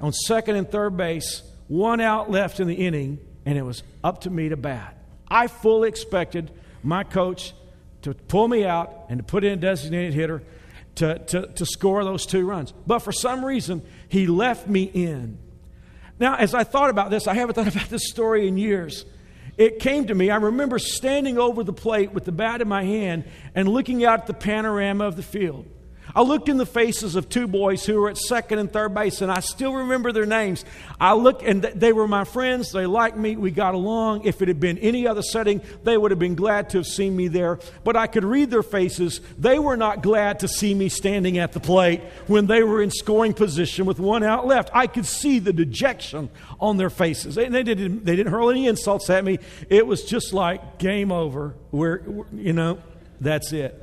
on 0.00 0.12
second 0.12 0.56
and 0.56 0.68
third 0.68 0.96
base, 0.96 1.44
one 1.68 2.00
out 2.00 2.32
left 2.32 2.58
in 2.58 2.66
the 2.66 2.74
inning, 2.74 3.20
and 3.46 3.56
it 3.56 3.62
was 3.62 3.84
up 4.02 4.22
to 4.22 4.30
me 4.30 4.48
to 4.48 4.56
bat. 4.56 4.98
I 5.28 5.46
fully 5.46 5.88
expected 5.88 6.50
my 6.82 7.04
coach 7.04 7.54
to 8.02 8.12
pull 8.12 8.48
me 8.48 8.64
out 8.64 9.06
and 9.08 9.18
to 9.18 9.22
put 9.22 9.44
in 9.44 9.52
a 9.52 9.56
designated 9.56 10.14
hitter 10.14 10.42
to, 10.96 11.20
to, 11.20 11.46
to 11.46 11.64
score 11.64 12.02
those 12.02 12.26
two 12.26 12.44
runs. 12.44 12.72
But 12.88 13.00
for 13.00 13.12
some 13.12 13.44
reason, 13.44 13.82
he 14.08 14.26
left 14.26 14.66
me 14.66 14.82
in. 14.82 15.38
Now, 16.18 16.36
as 16.36 16.54
I 16.54 16.64
thought 16.64 16.90
about 16.90 17.10
this, 17.10 17.26
I 17.26 17.34
haven't 17.34 17.54
thought 17.56 17.68
about 17.68 17.88
this 17.88 18.08
story 18.08 18.48
in 18.48 18.56
years. 18.56 19.04
It 19.56 19.78
came 19.78 20.06
to 20.08 20.14
me. 20.14 20.30
I 20.30 20.36
remember 20.36 20.78
standing 20.78 21.38
over 21.38 21.62
the 21.62 21.72
plate 21.72 22.12
with 22.12 22.24
the 22.24 22.32
bat 22.32 22.60
in 22.60 22.68
my 22.68 22.84
hand 22.84 23.24
and 23.54 23.68
looking 23.68 24.04
out 24.04 24.20
at 24.20 24.26
the 24.26 24.34
panorama 24.34 25.06
of 25.06 25.16
the 25.16 25.22
field. 25.22 25.66
I 26.16 26.22
looked 26.22 26.48
in 26.48 26.58
the 26.58 26.66
faces 26.66 27.16
of 27.16 27.28
two 27.28 27.48
boys 27.48 27.84
who 27.84 28.00
were 28.00 28.08
at 28.08 28.16
second 28.16 28.60
and 28.60 28.72
third 28.72 28.94
base, 28.94 29.20
and 29.20 29.32
I 29.32 29.40
still 29.40 29.72
remember 29.74 30.12
their 30.12 30.26
names. 30.26 30.64
I 31.00 31.14
looked, 31.14 31.42
and 31.42 31.62
they 31.62 31.92
were 31.92 32.06
my 32.06 32.22
friends. 32.22 32.70
They 32.70 32.86
liked 32.86 33.16
me. 33.16 33.34
We 33.34 33.50
got 33.50 33.74
along. 33.74 34.24
If 34.24 34.40
it 34.40 34.46
had 34.46 34.60
been 34.60 34.78
any 34.78 35.08
other 35.08 35.22
setting, 35.22 35.60
they 35.82 35.96
would 35.96 36.12
have 36.12 36.20
been 36.20 36.36
glad 36.36 36.70
to 36.70 36.78
have 36.78 36.86
seen 36.86 37.16
me 37.16 37.26
there. 37.26 37.58
But 37.82 37.96
I 37.96 38.06
could 38.06 38.24
read 38.24 38.50
their 38.50 38.62
faces. 38.62 39.20
They 39.38 39.58
were 39.58 39.76
not 39.76 40.02
glad 40.02 40.40
to 40.40 40.48
see 40.48 40.72
me 40.72 40.88
standing 40.88 41.38
at 41.38 41.52
the 41.52 41.60
plate 41.60 42.00
when 42.28 42.46
they 42.46 42.62
were 42.62 42.80
in 42.80 42.92
scoring 42.92 43.34
position 43.34 43.84
with 43.84 43.98
one 43.98 44.22
out 44.22 44.46
left. 44.46 44.70
I 44.72 44.86
could 44.86 45.06
see 45.06 45.40
the 45.40 45.52
dejection 45.52 46.30
on 46.60 46.76
their 46.76 46.90
faces. 46.90 47.36
And 47.36 47.52
they 47.52 47.64
didn't, 47.64 48.04
they 48.04 48.14
didn't 48.14 48.32
hurl 48.32 48.50
any 48.50 48.68
insults 48.68 49.10
at 49.10 49.24
me. 49.24 49.40
It 49.68 49.86
was 49.86 50.04
just 50.04 50.32
like 50.32 50.78
game 50.78 51.10
over. 51.10 51.54
Where 51.70 52.02
you 52.32 52.52
know, 52.52 52.78
that's 53.20 53.52
it. 53.52 53.80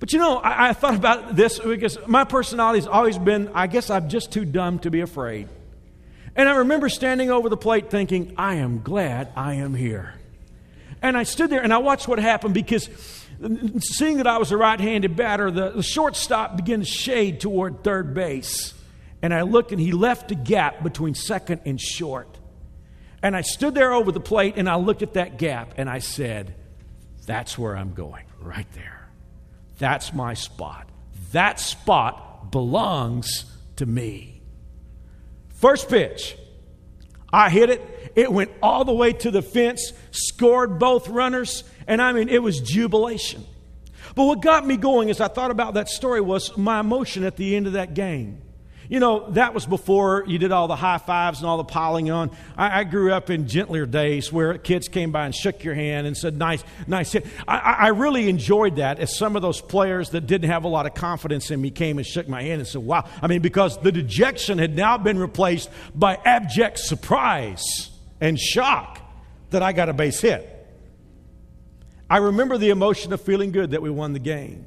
But 0.00 0.12
you 0.12 0.18
know, 0.18 0.38
I, 0.38 0.68
I, 0.68 0.72
thought 0.72 0.94
about 0.94 1.34
this 1.34 1.58
because 1.58 1.98
my 2.06 2.24
personality 2.24 2.78
has 2.80 2.86
always 2.86 3.18
been 3.18 3.50
I 3.54 3.66
guess 3.66 3.90
I'm 3.90 4.08
just 4.08 4.32
too 4.32 4.44
dumb 4.44 4.78
to 4.80 4.90
be 4.90 5.00
afraid. 5.00 5.48
And 6.36 6.48
I 6.48 6.58
remember 6.58 6.88
standing 6.88 7.30
over 7.30 7.48
the 7.48 7.56
plate 7.56 7.90
thinking, 7.90 8.34
I 8.36 8.56
am 8.56 8.82
glad 8.82 9.32
I 9.34 9.54
am 9.54 9.74
here. 9.74 10.14
And 11.02 11.16
I 11.16 11.24
stood 11.24 11.50
there 11.50 11.62
and 11.62 11.72
I 11.72 11.78
watched 11.78 12.06
what 12.06 12.20
happened 12.20 12.54
because 12.54 12.88
seeing 13.80 14.18
that 14.18 14.26
I 14.26 14.38
was 14.38 14.52
a 14.52 14.56
right 14.56 14.78
handed 14.78 15.16
batter, 15.16 15.50
the, 15.50 15.70
the 15.70 15.82
shortstop 15.82 16.56
began 16.56 16.80
to 16.80 16.86
shade 16.86 17.40
toward 17.40 17.82
third 17.82 18.14
base. 18.14 18.74
And 19.20 19.34
I 19.34 19.42
looked 19.42 19.72
and 19.72 19.80
he 19.80 19.90
left 19.90 20.30
a 20.30 20.36
gap 20.36 20.82
between 20.82 21.14
second 21.14 21.62
and 21.64 21.80
short. 21.80 22.38
And 23.20 23.34
I 23.34 23.40
stood 23.40 23.74
there 23.74 23.92
over 23.92 24.12
the 24.12 24.20
plate 24.20 24.54
and 24.56 24.68
I 24.68 24.76
looked 24.76 25.02
at 25.02 25.14
that 25.14 25.38
gap 25.38 25.74
and 25.76 25.90
I 25.90 25.98
said, 25.98 26.54
That's 27.26 27.58
where 27.58 27.76
I'm 27.76 27.94
going, 27.94 28.24
right 28.40 28.70
there. 28.74 28.97
That's 29.78 30.12
my 30.12 30.34
spot. 30.34 30.88
That 31.32 31.60
spot 31.60 32.50
belongs 32.50 33.44
to 33.76 33.86
me. 33.86 34.42
First 35.54 35.88
pitch. 35.88 36.36
I 37.32 37.50
hit 37.50 37.70
it. 37.70 38.12
It 38.16 38.32
went 38.32 38.50
all 38.62 38.84
the 38.84 38.92
way 38.92 39.12
to 39.12 39.30
the 39.30 39.42
fence, 39.42 39.92
scored 40.10 40.78
both 40.78 41.08
runners, 41.08 41.64
and 41.86 42.00
I 42.00 42.12
mean, 42.12 42.28
it 42.28 42.42
was 42.42 42.60
jubilation. 42.60 43.44
But 44.14 44.24
what 44.24 44.42
got 44.42 44.66
me 44.66 44.76
going 44.76 45.10
as 45.10 45.20
I 45.20 45.28
thought 45.28 45.50
about 45.50 45.74
that 45.74 45.88
story 45.88 46.20
was 46.20 46.56
my 46.56 46.80
emotion 46.80 47.24
at 47.24 47.36
the 47.36 47.54
end 47.54 47.66
of 47.66 47.74
that 47.74 47.94
game. 47.94 48.42
You 48.88 49.00
know, 49.00 49.30
that 49.32 49.52
was 49.52 49.66
before 49.66 50.24
you 50.26 50.38
did 50.38 50.50
all 50.50 50.66
the 50.66 50.76
high 50.76 50.96
fives 50.96 51.40
and 51.40 51.48
all 51.48 51.58
the 51.58 51.64
piling 51.64 52.10
on. 52.10 52.30
I, 52.56 52.80
I, 52.80 52.84
grew 52.84 53.12
up 53.12 53.28
in 53.28 53.46
gentler 53.46 53.84
days 53.84 54.32
where 54.32 54.56
kids 54.56 54.88
came 54.88 55.12
by 55.12 55.26
and 55.26 55.34
shook 55.34 55.62
your 55.62 55.74
hand 55.74 56.06
and 56.06 56.16
said, 56.16 56.38
nice, 56.38 56.64
nice 56.86 57.12
hit. 57.12 57.26
I, 57.46 57.58
I 57.58 57.88
really 57.88 58.30
enjoyed 58.30 58.76
that 58.76 58.98
as 58.98 59.14
some 59.14 59.36
of 59.36 59.42
those 59.42 59.60
players 59.60 60.10
that 60.10 60.26
didn't 60.26 60.48
have 60.48 60.64
a 60.64 60.68
lot 60.68 60.86
of 60.86 60.94
confidence 60.94 61.50
in 61.50 61.60
me 61.60 61.70
came 61.70 61.98
and 61.98 62.06
shook 62.06 62.28
my 62.28 62.42
hand 62.42 62.60
and 62.60 62.66
said, 62.66 62.82
wow. 62.82 63.04
I 63.20 63.26
mean, 63.26 63.42
because 63.42 63.76
the 63.78 63.92
dejection 63.92 64.56
had 64.56 64.74
now 64.74 64.96
been 64.96 65.18
replaced 65.18 65.68
by 65.94 66.14
abject 66.24 66.78
surprise 66.78 67.90
and 68.22 68.40
shock 68.40 69.00
that 69.50 69.62
I 69.62 69.72
got 69.72 69.90
a 69.90 69.92
base 69.92 70.18
hit. 70.18 70.54
I 72.08 72.18
remember 72.18 72.56
the 72.56 72.70
emotion 72.70 73.12
of 73.12 73.20
feeling 73.20 73.52
good 73.52 73.72
that 73.72 73.82
we 73.82 73.90
won 73.90 74.14
the 74.14 74.18
game. 74.18 74.64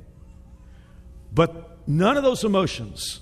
But 1.34 1.80
none 1.88 2.18
of 2.18 2.24
those 2.24 2.44
emotions 2.44 3.20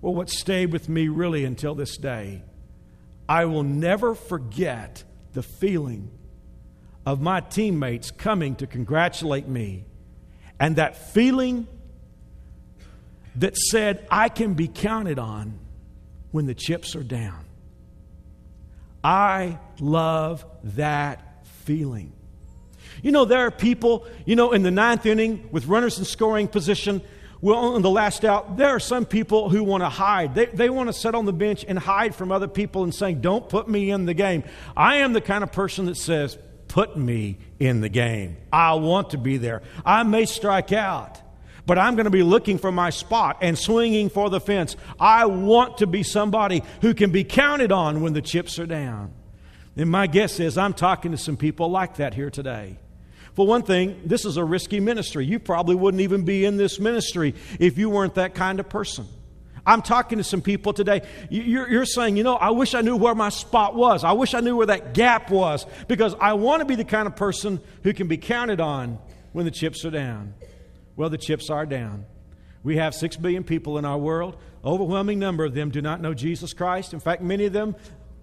well, 0.00 0.14
what 0.14 0.30
stayed 0.30 0.72
with 0.72 0.88
me 0.88 1.08
really 1.08 1.44
until 1.44 1.74
this 1.74 1.96
day. 1.96 2.42
I 3.28 3.46
will 3.46 3.62
never 3.62 4.14
forget 4.14 5.02
the 5.32 5.42
feeling 5.42 6.10
of 7.04 7.20
my 7.20 7.40
teammates 7.40 8.10
coming 8.10 8.56
to 8.56 8.66
congratulate 8.66 9.48
me 9.48 9.84
and 10.58 10.76
that 10.76 10.96
feeling 11.12 11.66
that 13.36 13.56
said, 13.56 14.06
I 14.10 14.28
can 14.28 14.54
be 14.54 14.68
counted 14.68 15.18
on 15.18 15.58
when 16.30 16.46
the 16.46 16.54
chips 16.54 16.96
are 16.96 17.02
down. 17.02 17.44
I 19.04 19.58
love 19.78 20.44
that 20.64 21.46
feeling. 21.64 22.12
You 23.02 23.12
know, 23.12 23.24
there 23.24 23.40
are 23.40 23.50
people, 23.50 24.06
you 24.24 24.36
know, 24.36 24.52
in 24.52 24.62
the 24.62 24.70
ninth 24.70 25.06
inning 25.06 25.48
with 25.52 25.66
runners 25.66 25.98
in 25.98 26.04
scoring 26.04 26.48
position, 26.48 27.02
well, 27.40 27.74
on 27.74 27.82
the 27.82 27.90
last 27.90 28.24
out, 28.24 28.56
there 28.56 28.68
are 28.68 28.80
some 28.80 29.04
people 29.04 29.50
who 29.50 29.62
want 29.62 29.82
to 29.82 29.88
hide. 29.88 30.34
They, 30.34 30.46
they 30.46 30.70
want 30.70 30.88
to 30.88 30.92
sit 30.92 31.14
on 31.14 31.26
the 31.26 31.32
bench 31.32 31.64
and 31.68 31.78
hide 31.78 32.14
from 32.14 32.32
other 32.32 32.48
people 32.48 32.82
and 32.82 32.94
saying, 32.94 33.20
Don't 33.20 33.48
put 33.48 33.68
me 33.68 33.90
in 33.90 34.06
the 34.06 34.14
game. 34.14 34.42
I 34.76 34.96
am 34.96 35.12
the 35.12 35.20
kind 35.20 35.44
of 35.44 35.52
person 35.52 35.86
that 35.86 35.96
says, 35.96 36.38
Put 36.68 36.96
me 36.96 37.38
in 37.60 37.80
the 37.80 37.88
game. 37.88 38.38
I 38.52 38.74
want 38.74 39.10
to 39.10 39.18
be 39.18 39.36
there. 39.36 39.62
I 39.84 40.02
may 40.02 40.24
strike 40.24 40.72
out, 40.72 41.20
but 41.66 41.78
I'm 41.78 41.94
going 41.94 42.04
to 42.04 42.10
be 42.10 42.22
looking 42.22 42.58
for 42.58 42.72
my 42.72 42.90
spot 42.90 43.38
and 43.42 43.58
swinging 43.58 44.08
for 44.08 44.30
the 44.30 44.40
fence. 44.40 44.74
I 44.98 45.26
want 45.26 45.78
to 45.78 45.86
be 45.86 46.02
somebody 46.02 46.62
who 46.80 46.94
can 46.94 47.12
be 47.12 47.22
counted 47.22 47.70
on 47.70 48.00
when 48.00 48.14
the 48.14 48.22
chips 48.22 48.58
are 48.58 48.66
down. 48.66 49.12
And 49.76 49.90
my 49.90 50.06
guess 50.06 50.40
is 50.40 50.56
I'm 50.56 50.72
talking 50.72 51.10
to 51.10 51.18
some 51.18 51.36
people 51.36 51.70
like 51.70 51.96
that 51.96 52.14
here 52.14 52.30
today. 52.30 52.78
For 53.36 53.46
one 53.46 53.62
thing, 53.62 54.00
this 54.06 54.24
is 54.24 54.38
a 54.38 54.44
risky 54.44 54.80
ministry. 54.80 55.26
You 55.26 55.38
probably 55.38 55.74
wouldn't 55.74 56.00
even 56.00 56.24
be 56.24 56.46
in 56.46 56.56
this 56.56 56.80
ministry 56.80 57.34
if 57.60 57.76
you 57.76 57.90
weren't 57.90 58.14
that 58.14 58.34
kind 58.34 58.58
of 58.58 58.68
person. 58.70 59.06
I'm 59.66 59.82
talking 59.82 60.16
to 60.16 60.24
some 60.24 60.40
people 60.40 60.72
today. 60.72 61.02
You're, 61.28 61.84
saying, 61.84 62.16
you 62.16 62.22
know, 62.22 62.36
I 62.36 62.50
wish 62.50 62.74
I 62.74 62.80
knew 62.80 62.96
where 62.96 63.14
my 63.14 63.28
spot 63.28 63.74
was. 63.74 64.04
I 64.04 64.12
wish 64.12 64.32
I 64.32 64.40
knew 64.40 64.56
where 64.56 64.66
that 64.66 64.94
gap 64.94 65.28
was 65.28 65.66
because 65.86 66.14
I 66.18 66.32
want 66.32 66.60
to 66.60 66.64
be 66.64 66.76
the 66.76 66.84
kind 66.84 67.06
of 67.06 67.14
person 67.14 67.60
who 67.82 67.92
can 67.92 68.08
be 68.08 68.16
counted 68.16 68.60
on 68.60 68.98
when 69.32 69.44
the 69.44 69.50
chips 69.50 69.84
are 69.84 69.90
down. 69.90 70.32
Well, 70.94 71.10
the 71.10 71.18
chips 71.18 71.50
are 71.50 71.66
down. 71.66 72.06
We 72.62 72.76
have 72.76 72.94
six 72.94 73.16
billion 73.16 73.44
people 73.44 73.76
in 73.76 73.84
our 73.84 73.98
world. 73.98 74.36
Overwhelming 74.64 75.18
number 75.18 75.44
of 75.44 75.52
them 75.52 75.70
do 75.70 75.82
not 75.82 76.00
know 76.00 76.14
Jesus 76.14 76.54
Christ. 76.54 76.94
In 76.94 77.00
fact, 77.00 77.20
many 77.20 77.44
of 77.44 77.52
them 77.52 77.76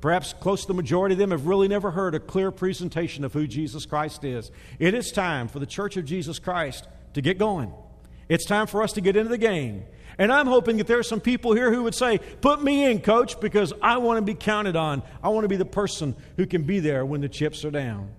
Perhaps 0.04 0.34
close 0.34 0.64
to 0.64 0.68
the 0.68 0.74
majority 0.74 1.14
of 1.14 1.20
them 1.20 1.32
have 1.32 1.48
really 1.48 1.70
never 1.70 1.90
heard 1.90 2.14
a 2.14 2.20
clear 2.20 2.52
presentation 2.52 3.24
of 3.24 3.32
who 3.32 3.48
Jesus 3.48 3.86
Christ 3.86 4.26
is. 4.26 4.52
It 4.78 4.94
is 4.94 5.14
time 5.14 5.48
for 5.48 5.60
the 5.60 5.66
Church 5.66 5.96
of 5.96 6.04
Jesus 6.04 6.40
Christ 6.40 6.90
to 7.14 7.22
get 7.22 7.38
going. 7.38 7.72
It's 8.28 8.46
time 8.46 8.68
for 8.68 8.84
us 8.84 8.92
to 8.94 9.02
get 9.02 9.16
into 9.16 9.30
the 9.30 9.38
game. 9.38 9.86
And 10.18 10.30
I'm 10.30 10.48
hoping 10.48 10.76
that 10.76 10.88
there 10.88 11.00
are 11.00 11.04
some 11.04 11.22
people 11.22 11.54
here 11.54 11.72
who 11.72 11.84
would 11.84 11.96
say, 11.96 12.18
Put 12.42 12.62
me 12.62 12.84
in, 12.84 13.00
coach, 13.00 13.40
because 13.40 13.72
I 13.82 13.96
want 13.96 14.18
to 14.18 14.22
be 14.22 14.34
counted 14.34 14.76
on. 14.76 15.04
I 15.24 15.30
want 15.30 15.46
to 15.46 15.48
be 15.48 15.56
the 15.56 15.64
person 15.64 16.18
who 16.36 16.48
can 16.48 16.64
be 16.64 16.82
there 16.82 17.06
when 17.06 17.22
the 17.22 17.30
chips 17.30 17.64
are 17.64 17.72
down. 17.72 18.10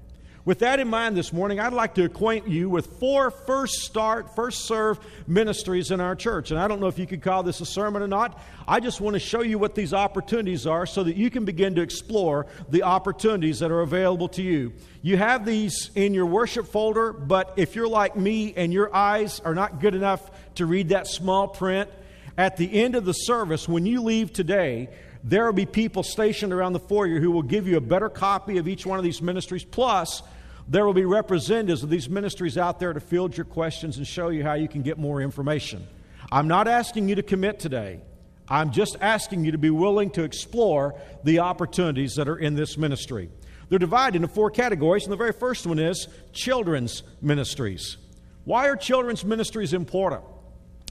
With 0.47 0.59
that 0.59 0.79
in 0.79 0.89
mind 0.89 1.17
this 1.17 1.33
morning, 1.33 1.59
I'd 1.59 1.73
like 1.73 1.95
to 1.95 2.05
acquaint 2.05 2.47
you 2.47 2.69
with 2.69 2.99
four 2.99 3.31
first 3.31 3.77
start, 3.81 4.37
first 4.37 4.67
serve 4.67 4.99
ministries 5.27 5.91
in 5.91 6.03
our 6.03 6.15
church. 6.15 6.51
And 6.51 6.61
I 6.61 6.69
don't 6.69 6.81
know 6.81 6.87
if 6.87 6.99
you 6.99 7.07
could 7.07 7.23
call 7.23 7.43
this 7.43 7.63
a 7.63 7.67
sermon 7.67 8.03
or 8.03 8.09
not. 8.09 8.39
I 8.69 8.81
just 8.81 9.01
want 9.01 9.15
to 9.15 9.21
show 9.21 9.41
you 9.41 9.59
what 9.59 9.75
these 9.75 9.95
opportunities 9.95 10.67
are 10.67 10.85
so 10.85 11.03
that 11.03 11.17
you 11.17 11.31
can 11.31 11.47
begin 11.47 11.77
to 11.77 11.81
explore 11.81 12.45
the 12.69 12.83
opportunities 12.83 13.61
that 13.61 13.71
are 13.71 13.81
available 13.81 14.29
to 14.31 14.43
you. 14.43 14.75
You 15.01 15.17
have 15.17 15.47
these 15.47 15.91
in 15.95 16.13
your 16.13 16.27
worship 16.27 16.67
folder, 16.67 17.15
but 17.15 17.55
if 17.57 17.75
you're 17.75 17.89
like 17.89 18.15
me 18.15 18.53
and 18.55 18.71
your 18.71 18.95
eyes 18.95 19.41
are 19.41 19.55
not 19.55 19.81
good 19.81 19.95
enough 19.95 20.31
to 20.57 20.67
read 20.67 20.91
that 20.91 21.07
small 21.07 21.49
print, 21.49 21.89
at 22.37 22.59
the 22.59 22.83
end 22.83 22.97
of 22.97 23.07
the 23.07 23.13
service, 23.15 23.67
when 23.67 23.87
you 23.87 24.03
leave 24.03 24.31
today, 24.31 24.91
there 25.23 25.47
will 25.47 25.55
be 25.55 25.65
people 25.65 26.03
stationed 26.03 26.53
around 26.53 26.75
the 26.75 26.81
foyer 26.81 27.19
who 27.19 27.31
will 27.31 27.43
give 27.43 27.67
you 27.67 27.79
a 27.79 27.81
better 27.81 28.11
copy 28.11 28.59
of 28.59 28.69
each 28.69 28.85
one 28.85 28.99
of 28.99 29.05
these 29.05 29.23
ministries. 29.23 29.65
Plus, 29.65 30.23
there 30.69 30.87
will 30.87 30.95
be 30.95 31.05
representatives 31.05 31.83
of 31.83 31.91
these 31.91 32.09
ministries 32.09 32.57
out 32.57 32.79
there 32.79 32.93
to 32.93 33.01
field 33.01 33.37
your 33.37 33.45
questions 33.45 33.99
and 33.99 34.07
show 34.07 34.29
you 34.29 34.43
how 34.43 34.55
you 34.55 34.69
can 34.69 34.83
get 34.83 34.99
more 34.99 35.21
information. 35.21 35.87
I'm 36.33 36.49
not 36.49 36.69
asking 36.69 37.09
you 37.09 37.17
to 37.17 37.23
commit 37.23 37.59
today. 37.59 38.01
I'm 38.49 38.73
just 38.73 38.97
asking 39.01 39.45
you 39.45 39.53
to 39.53 39.59
be 39.59 39.71
willing 39.71 40.11
to 40.11 40.23
explore 40.23 40.99
the 41.23 41.41
opportunities 41.41 42.15
that 42.17 42.29
are 42.29 42.37
in 42.37 42.55
this 42.55 42.77
ministry. 42.77 43.31
They're 43.69 43.79
divided 43.79 44.17
into 44.17 44.29
four 44.29 44.51
categories, 44.51 45.05
and 45.05 45.13
the 45.13 45.17
very 45.17 45.33
first 45.33 45.67
one 45.67 45.79
is 45.79 46.09
children's 46.33 47.03
ministries. 47.23 47.97
Why 48.45 48.69
are 48.69 48.77
children's 48.77 49.25
ministries 49.25 49.73
important? 49.73 50.23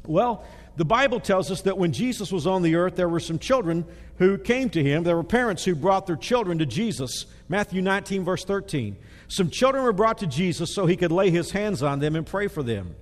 Well, 0.06 0.46
the 0.76 0.86
Bible 0.86 1.20
tells 1.20 1.52
us 1.52 1.62
that 1.62 1.78
when 1.78 1.94
Jesus 1.94 2.32
was 2.32 2.48
on 2.48 2.64
the 2.64 2.76
earth, 2.76 2.96
there 2.96 3.10
were 3.10 3.20
some 3.20 3.38
children 3.38 3.86
who 4.18 4.40
came 4.40 4.70
to 4.72 4.84
him. 4.84 5.04
There 5.04 5.16
were 5.16 5.24
parents 5.24 5.64
who 5.64 5.76
brought 5.76 6.08
their 6.08 6.16
children 6.16 6.58
to 6.60 6.66
Jesus. 6.66 7.28
Matthew 7.48 7.82
19, 7.82 8.24
verse 8.24 8.44
13. 8.44 8.98
Some 9.28 9.50
children 9.50 9.84
were 9.84 9.94
brought 9.94 10.20
to 10.20 10.28
Jesus 10.28 10.74
so 10.74 10.86
he 10.86 10.98
could 10.98 11.12
lay 11.12 11.30
his 11.30 11.52
hands 11.52 11.82
on 11.82 12.00
them 12.00 12.16
and 12.16 12.26
pray 12.26 12.48
for 12.48 12.64
them. 12.64 12.96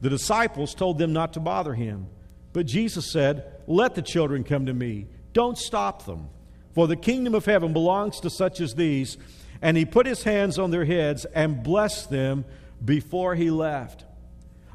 The 0.00 0.10
disciples 0.10 0.74
told 0.74 0.98
them 0.98 1.12
not 1.12 1.34
to 1.34 1.40
bother 1.40 1.74
him. 1.74 2.06
But 2.52 2.66
Jesus 2.66 3.12
said, 3.12 3.44
Let 3.66 3.94
the 3.94 4.02
children 4.02 4.44
come 4.44 4.66
to 4.66 4.74
me. 4.74 5.06
Don't 5.32 5.58
stop 5.58 6.04
them. 6.06 6.28
For 6.74 6.86
the 6.86 6.96
kingdom 6.96 7.34
of 7.34 7.44
heaven 7.44 7.72
belongs 7.72 8.20
to 8.20 8.30
such 8.30 8.60
as 8.60 8.74
these. 8.74 9.18
And 9.62 9.76
he 9.76 9.84
put 9.84 10.06
his 10.06 10.22
hands 10.22 10.58
on 10.58 10.70
their 10.70 10.84
heads 10.84 11.26
and 11.26 11.62
blessed 11.62 12.10
them 12.10 12.44
before 12.84 13.34
he 13.34 13.50
left. 13.50 14.04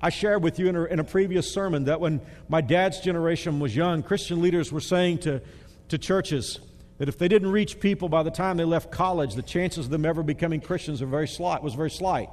I 0.02 0.10
shared 0.10 0.43
with 0.43 0.60
you 0.60 0.67
in 0.67 0.76
a, 0.76 0.84
in 0.84 1.00
a, 1.00 1.04
previous 1.04 1.52
sermon 1.52 1.86
that 1.86 2.00
when 2.00 2.21
my 2.48 2.62
dad's 2.62 3.00
generation 3.00 3.60
was 3.60 3.76
young, 3.76 4.04
Christian 4.04 4.41
leaders 4.41 4.71
were 4.71 4.82
saying 4.82 5.19
to, 5.19 5.41
to 5.88 5.98
churches 5.98 6.60
that 6.97 7.10
if 7.10 7.17
they 7.17 7.27
didn't 7.27 7.51
reach 7.51 7.79
people 7.79 8.10
by 8.10 8.23
the 8.23 8.31
time 8.31 8.58
they 8.58 8.63
left 8.63 8.91
college, 8.91 9.36
the 9.36 9.41
chances 9.41 9.86
of 9.86 9.91
them 9.91 10.05
ever 10.05 10.23
becoming 10.23 10.62
Christians 10.62 11.01
are 11.01 11.08
very 11.08 11.27
slight, 11.27 11.62
was 11.62 11.73
very 11.73 11.91
slight. 11.91 12.29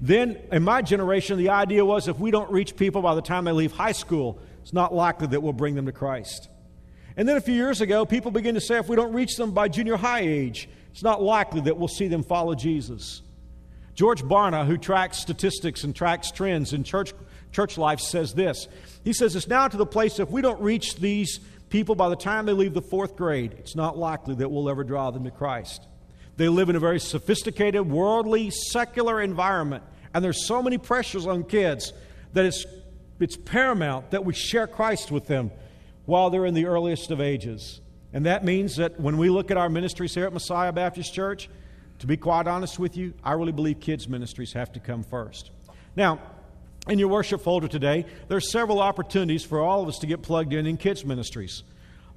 Then, 0.00 0.38
in 0.50 0.62
my 0.62 0.82
generation, 0.82 1.38
the 1.38 1.50
idea 1.50 1.84
was 1.84 2.08
if 2.08 2.18
we 2.18 2.30
don't 2.30 2.50
reach 2.50 2.76
people 2.76 3.02
by 3.02 3.14
the 3.14 3.22
time 3.22 3.44
they 3.44 3.52
leave 3.52 3.72
high 3.72 3.92
school, 3.92 4.38
it's 4.62 4.72
not 4.72 4.94
likely 4.94 5.26
that 5.28 5.42
we'll 5.42 5.52
bring 5.52 5.74
them 5.74 5.86
to 5.86 5.92
Christ. 5.92 6.48
And 7.16 7.28
then 7.28 7.36
a 7.36 7.40
few 7.40 7.54
years 7.54 7.80
ago, 7.80 8.04
people 8.04 8.30
began 8.30 8.54
to 8.54 8.60
say 8.60 8.78
if 8.78 8.88
we 8.88 8.96
don't 8.96 9.12
reach 9.12 9.36
them 9.36 9.52
by 9.52 9.68
junior 9.68 9.96
high 9.96 10.20
age, 10.20 10.68
it's 10.90 11.02
not 11.02 11.22
likely 11.22 11.60
that 11.62 11.76
we'll 11.76 11.88
see 11.88 12.08
them 12.08 12.22
follow 12.22 12.54
Jesus. 12.54 13.22
George 13.94 14.22
Barna, 14.22 14.66
who 14.66 14.76
tracks 14.76 15.18
statistics 15.18 15.84
and 15.84 15.94
tracks 15.94 16.30
trends 16.30 16.72
in 16.72 16.82
church, 16.82 17.12
church 17.52 17.78
life, 17.78 18.00
says 18.00 18.34
this. 18.34 18.66
He 19.04 19.12
says, 19.12 19.36
It's 19.36 19.46
now 19.46 19.68
to 19.68 19.76
the 19.76 19.86
place 19.86 20.18
if 20.18 20.30
we 20.30 20.42
don't 20.42 20.60
reach 20.60 20.96
these 20.96 21.38
people 21.74 21.96
by 21.96 22.08
the 22.08 22.14
time 22.14 22.46
they 22.46 22.52
leave 22.52 22.72
the 22.72 22.80
fourth 22.80 23.16
grade, 23.16 23.52
it's 23.58 23.74
not 23.74 23.98
likely 23.98 24.36
that 24.36 24.48
we'll 24.48 24.70
ever 24.70 24.84
draw 24.84 25.10
them 25.10 25.24
to 25.24 25.30
Christ. 25.32 25.84
They 26.36 26.48
live 26.48 26.68
in 26.68 26.76
a 26.76 26.78
very 26.78 27.00
sophisticated, 27.00 27.90
worldly, 27.90 28.50
secular 28.50 29.20
environment, 29.20 29.82
and 30.14 30.24
there's 30.24 30.46
so 30.46 30.62
many 30.62 30.78
pressures 30.78 31.26
on 31.26 31.42
kids 31.42 31.92
that 32.32 32.44
it's, 32.44 32.64
it's 33.18 33.36
paramount 33.36 34.12
that 34.12 34.24
we 34.24 34.34
share 34.34 34.68
Christ 34.68 35.10
with 35.10 35.26
them 35.26 35.50
while 36.06 36.30
they're 36.30 36.46
in 36.46 36.54
the 36.54 36.66
earliest 36.66 37.10
of 37.10 37.20
ages. 37.20 37.80
And 38.12 38.24
that 38.26 38.44
means 38.44 38.76
that 38.76 39.00
when 39.00 39.18
we 39.18 39.28
look 39.28 39.50
at 39.50 39.56
our 39.56 39.68
ministries 39.68 40.14
here 40.14 40.26
at 40.26 40.32
Messiah 40.32 40.72
Baptist 40.72 41.12
Church, 41.12 41.50
to 41.98 42.06
be 42.06 42.16
quite 42.16 42.46
honest 42.46 42.78
with 42.78 42.96
you, 42.96 43.14
I 43.24 43.32
really 43.32 43.50
believe 43.50 43.80
kids' 43.80 44.08
ministries 44.08 44.52
have 44.52 44.72
to 44.74 44.78
come 44.78 45.02
first. 45.02 45.50
Now, 45.96 46.20
in 46.88 46.98
your 46.98 47.08
worship 47.08 47.40
folder 47.40 47.68
today, 47.68 48.04
there 48.28 48.36
are 48.36 48.42
several 48.42 48.80
opportunities 48.80 49.44
for 49.44 49.60
all 49.60 49.82
of 49.82 49.88
us 49.88 49.98
to 50.00 50.06
get 50.06 50.22
plugged 50.22 50.52
in 50.52 50.66
in 50.66 50.76
kids' 50.76 51.04
ministries. 51.04 51.62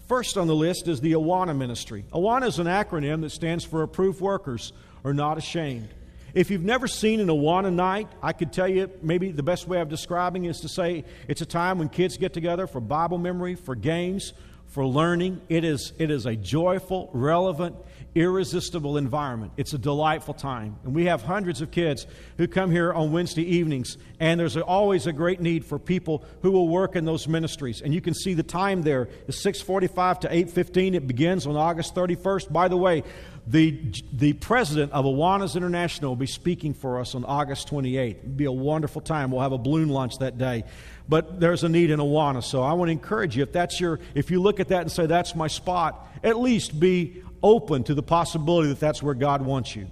First 0.07 0.37
on 0.37 0.47
the 0.47 0.55
list 0.55 0.87
is 0.87 1.01
the 1.01 1.13
Awana 1.13 1.57
ministry. 1.57 2.05
Awana 2.13 2.47
is 2.47 2.59
an 2.59 2.67
acronym 2.67 3.21
that 3.21 3.31
stands 3.31 3.63
for 3.63 3.83
Approved 3.83 4.21
Workers 4.21 4.73
Are 5.03 5.13
Not 5.13 5.37
Ashamed. 5.37 5.89
If 6.33 6.51
you've 6.51 6.63
never 6.63 6.87
seen 6.87 7.19
an 7.19 7.27
Awana 7.27 7.73
night, 7.73 8.07
I 8.21 8.33
could 8.33 8.53
tell 8.53 8.67
you 8.67 8.89
maybe 9.01 9.31
the 9.31 9.43
best 9.43 9.67
way 9.67 9.79
of 9.79 9.89
describing 9.89 10.45
is 10.45 10.59
to 10.61 10.69
say 10.69 11.03
it's 11.27 11.41
a 11.41 11.45
time 11.45 11.79
when 11.79 11.89
kids 11.89 12.17
get 12.17 12.33
together 12.33 12.67
for 12.67 12.79
Bible 12.79 13.17
memory, 13.17 13.55
for 13.55 13.75
games, 13.75 14.33
for 14.67 14.85
learning. 14.85 15.41
It 15.49 15.63
is, 15.63 15.93
it 15.97 16.11
is 16.11 16.25
a 16.25 16.35
joyful, 16.35 17.09
relevant, 17.13 17.75
irresistible 18.15 18.97
environment. 18.97 19.53
It's 19.57 19.73
a 19.73 19.77
delightful 19.77 20.33
time. 20.33 20.77
And 20.83 20.95
we 20.95 21.05
have 21.05 21.21
hundreds 21.23 21.61
of 21.61 21.71
kids 21.71 22.07
who 22.37 22.47
come 22.47 22.71
here 22.71 22.91
on 22.91 23.11
Wednesday 23.11 23.43
evenings, 23.43 23.97
and 24.19 24.39
there's 24.39 24.57
always 24.57 25.05
a 25.07 25.13
great 25.13 25.39
need 25.39 25.63
for 25.65 25.77
people 25.77 26.23
who 26.41 26.51
will 26.51 26.67
work 26.67 26.95
in 26.95 27.05
those 27.05 27.27
ministries. 27.27 27.81
And 27.81 27.93
you 27.93 28.01
can 28.01 28.13
see 28.13 28.33
the 28.33 28.43
time 28.43 28.81
there 28.81 29.07
is 29.27 29.37
6:45 29.37 30.19
to 30.21 30.33
8:15. 30.33 30.95
It 30.95 31.07
begins 31.07 31.45
on 31.45 31.55
August 31.55 31.93
31st. 31.93 32.51
By 32.51 32.67
the 32.67 32.77
way, 32.77 33.03
the, 33.47 33.93
the 34.11 34.33
president 34.33 34.91
of 34.91 35.05
Awanas 35.05 35.55
International 35.55 36.11
will 36.11 36.17
be 36.17 36.27
speaking 36.27 36.73
for 36.73 36.99
us 36.99 37.15
on 37.15 37.23
August 37.23 37.69
28th. 37.69 38.17
It'll 38.17 38.29
be 38.29 38.45
a 38.45 38.51
wonderful 38.51 39.01
time. 39.01 39.31
We'll 39.31 39.41
have 39.41 39.53
a 39.53 39.57
balloon 39.57 39.87
launch 39.87 40.17
that 40.17 40.37
day. 40.37 40.65
But 41.07 41.39
there's 41.39 41.63
a 41.63 41.69
need 41.69 41.89
in 41.89 42.01
Awana. 42.01 42.43
So 42.43 42.61
I 42.61 42.73
want 42.73 42.89
to 42.89 42.91
encourage 42.91 43.37
you, 43.37 43.43
if 43.43 43.53
that's 43.53 43.79
your, 43.79 44.01
if 44.15 44.31
you 44.31 44.41
look 44.41 44.59
at 44.59 44.67
that 44.67 44.81
and 44.81 44.91
say, 44.91 45.05
that's 45.05 45.33
my 45.33 45.47
spot, 45.47 46.07
at 46.25 46.37
least 46.37 46.77
be 46.77 47.23
open 47.41 47.85
to 47.85 47.93
the 47.93 48.03
possibility 48.03 48.67
that 48.67 48.81
that's 48.81 49.01
where 49.01 49.13
God 49.13 49.41
wants 49.41 49.77
you. 49.77 49.87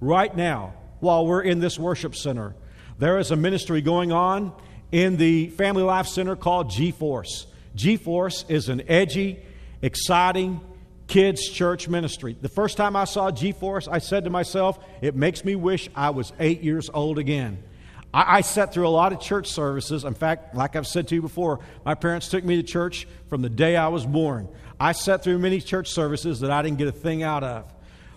Right 0.00 0.34
now, 0.34 0.74
while 1.00 1.26
we're 1.26 1.42
in 1.42 1.58
this 1.58 1.80
worship 1.80 2.14
center, 2.14 2.54
there 2.98 3.18
is 3.18 3.32
a 3.32 3.36
ministry 3.36 3.80
going 3.80 4.12
on 4.12 4.52
in 4.92 5.16
the 5.16 5.48
Family 5.48 5.82
Life 5.82 6.06
Center 6.06 6.36
called 6.36 6.70
G 6.70 6.92
Force. 6.92 7.48
G 7.74 7.96
Force 7.96 8.44
is 8.48 8.68
an 8.68 8.82
edgy, 8.88 9.42
exciting 9.82 10.60
kids' 11.10 11.48
church 11.48 11.88
ministry. 11.88 12.36
The 12.40 12.48
first 12.48 12.76
time 12.76 12.94
I 12.94 13.04
saw 13.04 13.32
G 13.32 13.50
Force, 13.50 13.88
I 13.88 13.98
said 13.98 14.24
to 14.24 14.30
myself, 14.30 14.78
it 15.02 15.16
makes 15.16 15.44
me 15.44 15.56
wish 15.56 15.90
I 15.94 16.10
was 16.10 16.32
eight 16.38 16.62
years 16.62 16.88
old 16.94 17.18
again. 17.18 17.62
I, 18.14 18.38
I 18.38 18.40
sat 18.42 18.72
through 18.72 18.86
a 18.86 18.90
lot 18.90 19.12
of 19.12 19.20
church 19.20 19.48
services. 19.48 20.04
In 20.04 20.14
fact, 20.14 20.54
like 20.54 20.76
I've 20.76 20.86
said 20.86 21.08
to 21.08 21.16
you 21.16 21.20
before, 21.20 21.58
my 21.84 21.96
parents 21.96 22.28
took 22.28 22.44
me 22.44 22.56
to 22.56 22.62
church 22.62 23.08
from 23.28 23.42
the 23.42 23.48
day 23.48 23.76
I 23.76 23.88
was 23.88 24.06
born. 24.06 24.48
I 24.78 24.92
sat 24.92 25.24
through 25.24 25.38
many 25.40 25.60
church 25.60 25.90
services 25.90 26.40
that 26.40 26.52
I 26.52 26.62
didn't 26.62 26.78
get 26.78 26.86
a 26.86 26.92
thing 26.92 27.24
out 27.24 27.42
of. 27.42 27.64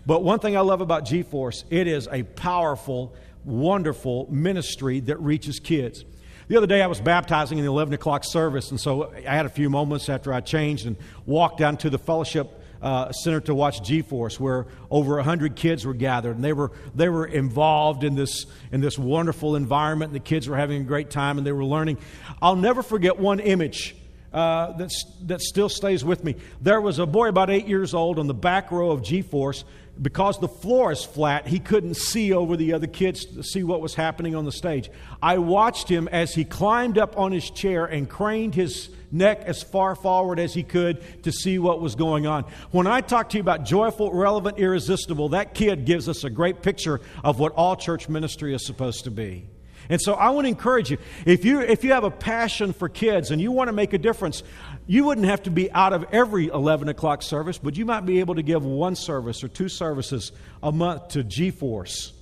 But 0.06 0.24
one 0.24 0.38
thing 0.38 0.56
I 0.56 0.60
love 0.60 0.82
about 0.82 1.06
G 1.06 1.24
Force, 1.24 1.66
it 1.72 1.88
is 1.88 2.08
a 2.12 2.22
powerful, 2.22 3.16
wonderful 3.44 4.28
ministry 4.30 5.00
that 5.02 5.20
reaches 5.20 5.60
kids. 5.60 6.06
The 6.48 6.58
other 6.58 6.68
day 6.68 6.84
I 6.84 6.88
was 6.88 7.02
baptizing 7.02 7.58
in 7.58 7.66
the 7.66 7.72
11 7.72 7.96
o'clock 7.96 8.24
service, 8.24 8.70
and 8.70 8.80
so 8.80 9.12
I 9.12 9.36
had 9.36 9.48
a 9.48 9.50
few 9.50 9.72
moments 9.72 10.10
after 10.10 10.32
I 10.32 10.42
changed 10.42 10.86
and 10.86 10.96
walked 11.26 11.58
down 11.58 11.78
to 11.78 11.90
the 11.90 11.98
fellowship 11.98 12.60
uh, 12.84 13.12
center 13.12 13.40
to 13.40 13.56
watch 13.56 13.82
G-Force, 13.82 14.40
where 14.40 14.68
over 14.92 15.20
hundred 15.24 15.56
kids 15.56 15.86
were 15.86 15.96
gathered, 15.96 16.36
and 16.36 16.44
they 16.44 16.54
were 16.54 16.72
they 16.94 17.10
were 17.10 17.26
involved 17.26 18.04
in 18.04 18.16
this 18.16 18.46
in 18.72 18.82
this 18.82 19.00
wonderful 19.00 19.56
environment. 19.56 20.10
And 20.12 20.16
the 20.16 20.24
kids 20.24 20.48
were 20.48 20.58
having 20.58 20.82
a 20.82 20.86
great 20.86 21.10
time, 21.10 21.38
and 21.38 21.48
they 21.48 21.54
were 21.54 21.66
learning. 21.66 21.98
I'll 22.42 22.56
never 22.58 22.84
forget 22.84 23.18
one 23.18 23.40
image. 23.40 23.96
Uh, 24.34 24.76
that's, 24.78 25.06
that 25.28 25.42
still 25.42 25.70
stays 25.70 26.04
with 26.04 26.24
me. 26.24 26.36
There 26.60 26.82
was 26.82 26.98
a 26.98 27.06
boy 27.06 27.30
about 27.30 27.52
eight 27.52 27.68
years 27.68 27.94
old 27.94 28.18
on 28.18 28.26
the 28.26 28.34
back 28.34 28.72
row 28.72 28.92
of 28.92 29.02
G 29.02 29.22
Force. 29.22 29.64
Because 30.02 30.40
the 30.40 30.48
floor 30.48 30.92
is 30.92 31.06
flat, 31.06 31.46
he 31.48 31.60
couldn't 31.60 31.98
see 31.98 32.34
over 32.34 32.58
the 32.58 32.74
other 32.74 32.88
kids 32.88 33.26
to 33.26 33.44
see 33.44 33.62
what 33.62 33.80
was 33.80 33.94
happening 33.94 34.34
on 34.34 34.44
the 34.44 34.52
stage. 34.52 34.90
I 35.22 35.38
watched 35.38 35.88
him 35.88 36.08
as 36.08 36.34
he 36.34 36.46
climbed 36.46 36.98
up 36.98 37.16
on 37.16 37.32
his 37.32 37.48
chair 37.52 37.86
and 37.86 38.10
craned 38.10 38.56
his 38.56 38.90
neck 39.14 39.44
as 39.46 39.62
far 39.62 39.96
forward 39.96 40.40
as 40.40 40.54
he 40.54 40.64
could 40.64 41.24
to 41.24 41.32
see 41.32 41.60
what 41.60 41.80
was 41.80 41.96
going 41.96 42.28
on. 42.28 42.46
When 42.72 42.88
I 42.88 43.02
talk 43.02 43.30
to 43.30 43.38
you 43.38 43.42
about 43.42 43.64
joyful, 43.64 44.12
relevant, 44.12 44.58
irresistible, 44.58 45.30
that 45.30 45.54
kid 45.54 45.86
gives 45.86 46.10
us 46.10 46.24
a 46.24 46.30
great 46.30 46.62
picture 46.62 47.00
of 47.24 47.40
what 47.40 47.54
all 47.54 47.76
church 47.76 48.10
ministry 48.10 48.54
is 48.54 48.66
supposed 48.66 49.04
to 49.06 49.12
be. 49.12 49.46
And 49.90 50.02
so 50.02 50.14
I 50.14 50.30
want 50.30 50.46
to 50.46 50.50
encourage 50.50 50.92
you 50.92 50.98
if 51.26 51.44
you 51.44 51.60
if 51.60 51.84
you 51.84 51.92
have 51.92 52.04
a 52.04 52.12
passion 52.12 52.74
for 52.74 52.88
kids 52.88 53.32
and 53.32 53.42
you 53.42 53.52
want 53.52 53.68
to 53.68 53.74
make 53.74 53.94
a 53.94 53.98
difference, 53.98 54.44
you 54.88 55.06
wouldn't 55.06 55.28
have 55.28 55.44
to 55.44 55.52
be 55.52 55.72
out 55.72 55.94
of 55.94 56.06
every 56.12 56.48
11 56.48 56.90
o'clock 56.90 57.22
service, 57.22 57.58
but 57.58 57.78
you 57.78 57.86
might 57.86 58.06
be 58.06 58.20
able 58.20 58.36
to 58.36 58.44
give 58.44 58.64
one 58.66 58.96
service 58.96 59.44
or 59.44 59.48
two 59.48 59.70
services 59.70 60.32
a 60.62 60.72
month 60.72 61.10
to 61.10 61.24
G 61.24 61.52
Force. 61.52 62.14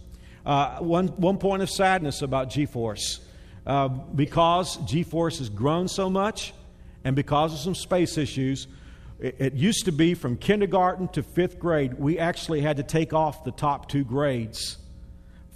Uh, 0.45 0.79
one, 0.79 1.07
one 1.09 1.37
point 1.37 1.61
of 1.61 1.69
sadness 1.69 2.21
about 2.21 2.49
G 2.49 2.65
Force. 2.65 3.19
Uh, 3.65 3.87
because 3.89 4.77
G 4.87 5.03
Force 5.03 5.37
has 5.37 5.49
grown 5.49 5.87
so 5.87 6.09
much, 6.09 6.53
and 7.03 7.15
because 7.15 7.53
of 7.53 7.59
some 7.59 7.75
space 7.75 8.17
issues, 8.17 8.67
it, 9.19 9.35
it 9.39 9.53
used 9.53 9.85
to 9.85 9.91
be 9.91 10.13
from 10.13 10.37
kindergarten 10.37 11.07
to 11.09 11.23
fifth 11.23 11.59
grade, 11.59 11.93
we 11.95 12.19
actually 12.19 12.61
had 12.61 12.77
to 12.77 12.83
take 12.83 13.13
off 13.13 13.43
the 13.43 13.51
top 13.51 13.89
two 13.89 14.03
grades 14.03 14.77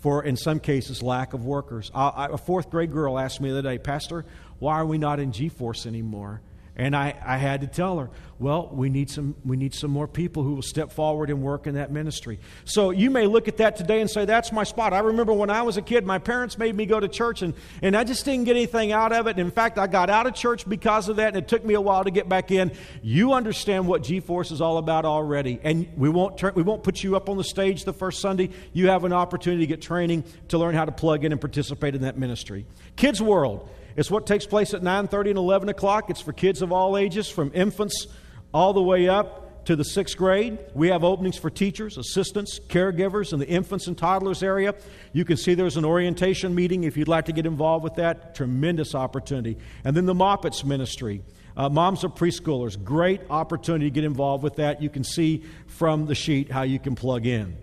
for, 0.01 0.23
in 0.23 0.37
some 0.37 0.59
cases, 0.59 1.01
lack 1.01 1.33
of 1.33 1.45
workers. 1.45 1.91
I, 1.93 2.07
I, 2.09 2.25
a 2.33 2.37
fourth 2.37 2.69
grade 2.69 2.91
girl 2.91 3.17
asked 3.17 3.41
me 3.41 3.49
the 3.49 3.59
other 3.59 3.69
day, 3.69 3.77
Pastor, 3.79 4.25
why 4.59 4.75
are 4.75 4.85
we 4.85 4.97
not 4.97 5.19
in 5.19 5.31
G 5.31 5.49
Force 5.49 5.85
anymore? 5.85 6.41
And 6.77 6.95
I, 6.95 7.15
I 7.25 7.37
had 7.37 7.61
to 7.61 7.67
tell 7.67 7.99
her, 7.99 8.09
well, 8.37 8.69
we 8.69 8.89
need, 8.89 9.09
some, 9.09 9.33
we 9.45 9.55
need 9.55 9.73
some 9.73 9.91
more 9.91 10.09
people 10.09 10.43
who 10.43 10.55
will 10.55 10.61
step 10.61 10.91
forward 10.91 11.29
and 11.29 11.41
work 11.41 11.67
in 11.67 11.75
that 11.75 11.89
ministry. 11.89 12.37
So 12.65 12.89
you 12.89 13.09
may 13.09 13.27
look 13.27 13.47
at 13.47 13.57
that 13.57 13.77
today 13.77 14.01
and 14.01 14.09
say, 14.09 14.25
that's 14.25 14.51
my 14.51 14.65
spot. 14.65 14.91
I 14.91 14.99
remember 14.99 15.31
when 15.31 15.49
I 15.49 15.61
was 15.61 15.77
a 15.77 15.81
kid, 15.81 16.05
my 16.05 16.19
parents 16.19 16.57
made 16.57 16.75
me 16.75 16.85
go 16.85 16.99
to 16.99 17.07
church, 17.07 17.41
and, 17.43 17.53
and 17.81 17.95
I 17.95 18.03
just 18.03 18.25
didn't 18.25 18.43
get 18.43 18.57
anything 18.57 18.91
out 18.91 19.13
of 19.13 19.27
it. 19.27 19.39
in 19.39 19.51
fact, 19.51 19.77
I 19.77 19.87
got 19.87 20.09
out 20.09 20.27
of 20.27 20.33
church 20.33 20.67
because 20.67 21.07
of 21.07 21.15
that, 21.15 21.29
and 21.29 21.37
it 21.37 21.47
took 21.47 21.63
me 21.63 21.75
a 21.75 21.81
while 21.81 22.03
to 22.03 22.11
get 22.11 22.27
back 22.27 22.51
in. 22.51 22.73
You 23.01 23.31
understand 23.31 23.87
what 23.87 24.03
G 24.03 24.19
Force 24.19 24.51
is 24.51 24.59
all 24.59 24.77
about 24.77 25.05
already. 25.05 25.61
And 25.63 25.87
we 25.95 26.09
won't, 26.09 26.37
turn, 26.37 26.53
we 26.55 26.63
won't 26.63 26.83
put 26.83 27.03
you 27.03 27.15
up 27.15 27.29
on 27.29 27.37
the 27.37 27.43
stage 27.45 27.85
the 27.85 27.93
first 27.93 28.19
Sunday. 28.19 28.49
You 28.73 28.89
have 28.89 29.05
an 29.05 29.13
opportunity 29.13 29.63
to 29.63 29.67
get 29.67 29.81
training 29.81 30.25
to 30.49 30.57
learn 30.57 30.75
how 30.75 30.83
to 30.83 30.91
plug 30.91 31.23
in 31.23 31.31
and 31.31 31.39
participate 31.39 31.95
in 31.95 32.01
that 32.01 32.17
ministry. 32.17 32.65
Kids 32.97 33.21
World. 33.21 33.69
It's 33.95 34.11
what 34.11 34.25
takes 34.25 34.45
place 34.45 34.73
at 34.73 34.83
9:30 34.83 35.31
and 35.31 35.39
11 35.39 35.69
o'clock. 35.69 36.09
It's 36.09 36.21
for 36.21 36.33
kids 36.33 36.61
of 36.61 36.71
all 36.71 36.97
ages, 36.97 37.29
from 37.29 37.51
infants 37.53 38.07
all 38.53 38.73
the 38.73 38.81
way 38.81 39.07
up 39.07 39.65
to 39.65 39.75
the 39.75 39.83
sixth 39.83 40.17
grade. 40.17 40.59
We 40.73 40.89
have 40.89 41.03
openings 41.03 41.37
for 41.37 41.49
teachers, 41.49 41.97
assistants, 41.97 42.59
caregivers 42.59 43.33
in 43.33 43.39
the 43.39 43.47
infants 43.47 43.87
and 43.87 43.97
toddlers 43.97 44.43
area. 44.43 44.75
You 45.11 45.25
can 45.25 45.37
see 45.37 45.55
there's 45.55 45.77
an 45.77 45.85
orientation 45.85 46.53
meeting 46.53 46.83
if 46.83 46.97
you'd 46.97 47.07
like 47.07 47.25
to 47.25 47.31
get 47.31 47.45
involved 47.45 47.83
with 47.83 47.95
that. 47.95 48.35
Tremendous 48.35 48.93
opportunity. 48.93 49.57
And 49.83 49.95
then 49.95 50.05
the 50.05 50.13
Moppets 50.13 50.63
Ministry. 50.63 51.23
Uh, 51.57 51.69
moms 51.69 52.03
of 52.03 52.13
preschoolers, 52.15 52.81
great 52.83 53.21
opportunity 53.29 53.85
to 53.85 53.89
get 53.89 54.03
involved 54.03 54.43
with 54.43 54.57
that. 54.57 54.81
You 54.81 54.89
can 54.89 55.05
see 55.05 55.45
from 55.67 56.05
the 56.05 56.13
sheet 56.13 56.51
how 56.51 56.63
you 56.63 56.79
can 56.79 56.95
plug 56.95 57.25
in. 57.25 57.55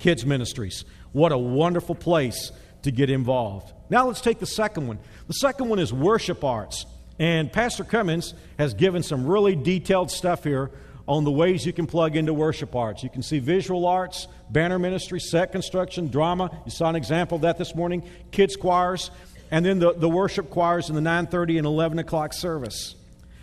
Kids 0.00 0.26
Ministries, 0.26 0.84
what 1.12 1.30
a 1.30 1.38
wonderful 1.38 1.94
place 1.94 2.50
to 2.82 2.90
get 2.90 3.08
involved. 3.08 3.72
Now 3.90 4.06
let's 4.06 4.20
take 4.20 4.38
the 4.38 4.46
second 4.46 4.86
one. 4.86 4.98
The 5.26 5.34
second 5.34 5.68
one 5.68 5.80
is 5.80 5.92
worship 5.92 6.44
arts. 6.44 6.86
And 7.18 7.52
Pastor 7.52 7.84
Cummins 7.84 8.32
has 8.56 8.72
given 8.72 9.02
some 9.02 9.26
really 9.26 9.54
detailed 9.54 10.10
stuff 10.10 10.44
here 10.44 10.70
on 11.06 11.24
the 11.24 11.30
ways 11.30 11.66
you 11.66 11.72
can 11.72 11.86
plug 11.86 12.16
into 12.16 12.32
worship 12.32 12.74
arts. 12.74 13.02
You 13.02 13.10
can 13.10 13.22
see 13.22 13.40
visual 13.40 13.84
arts, 13.84 14.28
banner 14.48 14.78
ministry, 14.78 15.18
set 15.20 15.52
construction, 15.52 16.06
drama. 16.06 16.50
You 16.64 16.70
saw 16.70 16.88
an 16.88 16.96
example 16.96 17.36
of 17.36 17.42
that 17.42 17.58
this 17.58 17.74
morning, 17.74 18.08
kids 18.30 18.56
choirs, 18.56 19.10
and 19.50 19.66
then 19.66 19.80
the, 19.80 19.92
the 19.92 20.08
worship 20.08 20.50
choirs 20.50 20.88
in 20.88 20.94
the 20.94 21.02
9:30 21.02 21.58
and 21.58 21.66
11 21.66 21.98
o'clock 21.98 22.32
service. 22.32 22.94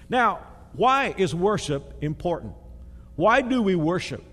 Now, 0.09 0.39
why 0.73 1.13
is 1.17 1.35
worship 1.35 2.01
important? 2.01 2.53
Why 3.15 3.41
do 3.41 3.61
we 3.61 3.75
worship? 3.75 4.23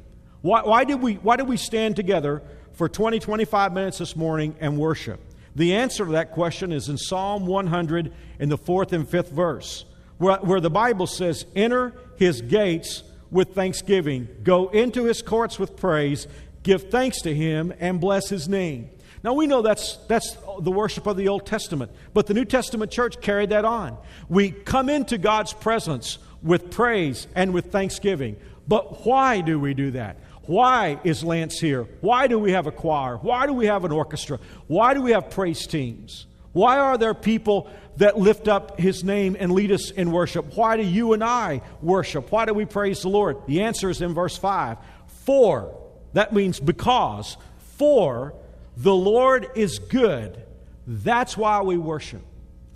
Why, 0.43 0.63
why, 0.63 0.85
did 0.85 1.03
we, 1.03 1.15
why 1.15 1.37
did 1.37 1.49
we 1.49 1.57
stand 1.57 1.97
together 1.97 2.43
for 2.75 2.89
20, 2.89 3.19
25 3.19 3.73
minutes 3.73 3.99
this 3.99 4.15
morning 4.15 4.55
and 4.61 4.79
worship? 4.79 5.19
The 5.57 5.75
answer 5.75 6.05
to 6.05 6.13
that 6.13 6.33
question 6.33 6.73
is 6.73 6.89
in 6.89 6.99
Psalm 6.99 7.47
100 7.47 8.13
in 8.39 8.49
the 8.49 8.59
fourth 8.59 8.93
and 8.93 9.09
fifth 9.09 9.31
verse, 9.31 9.85
where, 10.19 10.39
where 10.39 10.61
the 10.61 10.71
Bible 10.71 11.07
says, 11.07 11.47
Enter 11.55 11.93
his 12.17 12.41
gates 12.41 13.03
with 13.31 13.55
thanksgiving, 13.55 14.29
go 14.43 14.69
into 14.69 15.05
his 15.05 15.23
courts 15.23 15.59
with 15.59 15.77
praise, 15.77 16.27
give 16.63 16.91
thanks 16.91 17.21
to 17.23 17.35
him, 17.35 17.73
and 17.79 18.01
bless 18.01 18.29
his 18.29 18.49
name. 18.49 18.91
Now 19.23 19.33
we 19.33 19.47
know 19.47 19.63
that's, 19.63 19.97
that's 20.09 20.37
the 20.61 20.71
worship 20.71 21.07
of 21.07 21.17
the 21.17 21.29
Old 21.29 21.47
Testament, 21.47 21.91
but 22.13 22.27
the 22.27 22.35
New 22.35 22.45
Testament 22.45 22.91
church 22.91 23.21
carried 23.21 23.51
that 23.51 23.65
on. 23.65 23.97
We 24.29 24.51
come 24.51 24.89
into 24.89 25.19
God's 25.19 25.53
presence 25.53 26.19
with 26.43 26.71
praise 26.71 27.27
and 27.35 27.55
with 27.55 27.73
thanksgiving. 27.73 28.37
But 28.69 29.07
why 29.07 29.41
do 29.41 29.59
we 29.59 29.73
do 29.75 29.93
that? 29.93 30.19
Why 30.47 31.01
is 31.05 31.25
Lance 31.25 31.59
here? 31.59 31.85
Why 32.01 32.27
do 32.27 32.39
we 32.39 32.53
have 32.53 32.67
a 32.67 32.73
choir? 32.73 33.17
Why 33.17 33.47
do 33.47 33.53
we 33.53 33.67
have 33.67 33.85
an 33.85 33.93
orchestra? 33.93 34.39
Why 34.67 34.95
do 34.95 35.03
we 35.03 35.13
have 35.13 35.31
praise 35.31 35.67
teams? 35.67 36.27
Why 36.53 36.79
are 36.79 36.97
there 36.97 37.15
people 37.15 37.69
that 37.97 38.19
lift 38.19 38.47
up 38.47 38.79
his 38.79 39.03
name 39.03 39.37
and 39.39 39.53
lead 39.53 39.73
us 39.73 39.91
in 39.91 40.13
worship? 40.13 40.57
Why 40.57 40.77
do 40.77 40.85
you 40.85 41.13
and 41.13 41.23
I 41.23 41.63
worship? 41.83 42.31
Why 42.31 42.45
do 42.45 42.55
we 42.55 42.65
praise 42.65 43.03
the 43.03 43.09
Lord? 43.09 43.39
The 43.47 43.63
answer 43.63 43.91
is 43.91 44.01
in 44.03 44.15
verse 44.15 44.37
5. 44.37 44.79
For, 45.25 45.77
that 46.13 46.33
means 46.33 46.61
because, 46.61 47.37
for 47.77 48.35
the 48.77 48.95
Lord 48.95 49.49
is 49.55 49.79
good. 49.79 50.45
That's 50.87 51.37
why 51.37 51.63
we 51.63 51.77
worship. 51.77 52.23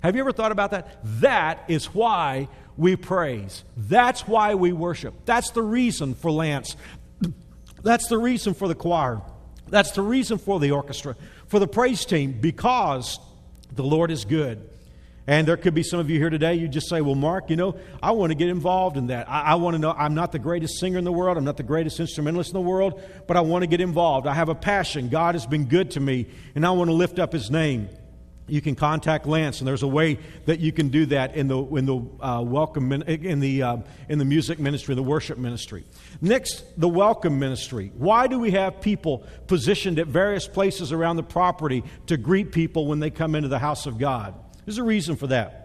Have 0.01 0.15
you 0.15 0.21
ever 0.21 0.31
thought 0.31 0.51
about 0.51 0.71
that? 0.71 0.99
That 1.21 1.63
is 1.67 1.93
why 1.93 2.47
we 2.77 2.95
praise. 2.95 3.65
That's 3.75 4.25
why 4.25 4.55
we 4.55 4.71
worship. 4.71 5.13
That's 5.25 5.51
the 5.51 5.61
reason 5.61 6.15
for 6.15 6.31
Lance. 6.31 6.77
That's 7.81 8.07
the 8.07 8.17
reason 8.17 8.53
for 8.53 8.67
the 8.67 8.75
choir. 8.75 9.21
That's 9.67 9.91
the 9.91 10.01
reason 10.01 10.37
for 10.37 10.59
the 10.59 10.71
orchestra, 10.71 11.15
for 11.47 11.59
the 11.59 11.67
praise 11.67 12.05
team, 12.05 12.33
because 12.33 13.19
the 13.71 13.83
Lord 13.83 14.11
is 14.11 14.25
good. 14.25 14.67
And 15.27 15.47
there 15.47 15.57
could 15.57 15.75
be 15.75 15.83
some 15.83 15.99
of 15.99 16.09
you 16.09 16.17
here 16.17 16.31
today, 16.31 16.55
you 16.55 16.67
just 16.67 16.89
say, 16.89 17.01
Well, 17.01 17.13
Mark, 17.13 17.51
you 17.51 17.55
know, 17.55 17.75
I 18.01 18.11
want 18.11 18.31
to 18.31 18.35
get 18.35 18.49
involved 18.49 18.97
in 18.97 19.07
that. 19.07 19.29
I, 19.29 19.41
I, 19.41 19.55
want 19.55 19.75
to 19.75 19.79
know, 19.79 19.91
I'm 19.91 20.15
not 20.15 20.31
the 20.31 20.39
greatest 20.39 20.79
singer 20.79 20.97
in 20.97 21.03
the 21.03 21.11
world, 21.11 21.37
I'm 21.37 21.43
not 21.43 21.55
the 21.55 21.61
greatest 21.61 21.99
instrumentalist 21.99 22.49
in 22.49 22.55
the 22.55 22.67
world, 22.67 22.99
but 23.27 23.37
I 23.37 23.41
want 23.41 23.61
to 23.61 23.67
get 23.67 23.79
involved. 23.79 24.25
I 24.25 24.33
have 24.33 24.49
a 24.49 24.55
passion. 24.55 25.07
God 25.09 25.35
has 25.35 25.45
been 25.45 25.65
good 25.65 25.91
to 25.91 25.99
me, 25.99 26.25
and 26.55 26.65
I 26.65 26.71
want 26.71 26.89
to 26.89 26.95
lift 26.95 27.19
up 27.19 27.31
His 27.31 27.51
name 27.51 27.89
you 28.51 28.61
can 28.61 28.75
contact 28.75 29.25
Lance, 29.25 29.59
and 29.59 29.67
there's 29.67 29.83
a 29.83 29.87
way 29.87 30.19
that 30.45 30.59
you 30.59 30.71
can 30.71 30.89
do 30.89 31.05
that 31.07 31.35
in 31.35 31.47
the 31.47 31.57
in 31.75 31.85
the 31.85 31.97
uh, 32.21 32.41
welcome 32.41 32.91
in 32.91 33.39
the 33.39 33.63
uh, 33.63 33.77
in 34.07 34.19
the 34.19 34.25
music 34.25 34.59
ministry, 34.59 34.95
the 34.95 35.03
worship 35.03 35.37
ministry. 35.37 35.85
Next, 36.21 36.63
the 36.79 36.89
welcome 36.89 37.39
ministry. 37.39 37.91
Why 37.97 38.27
do 38.27 38.39
we 38.39 38.51
have 38.51 38.81
people 38.81 39.25
positioned 39.47 39.99
at 39.99 40.07
various 40.07 40.47
places 40.47 40.91
around 40.91 41.15
the 41.15 41.23
property 41.23 41.83
to 42.07 42.17
greet 42.17 42.51
people 42.51 42.87
when 42.87 42.99
they 42.99 43.09
come 43.09 43.35
into 43.35 43.49
the 43.49 43.59
house 43.59 43.85
of 43.85 43.97
God? 43.97 44.33
There's 44.65 44.77
a 44.77 44.83
reason 44.83 45.15
for 45.15 45.27
that. 45.27 45.59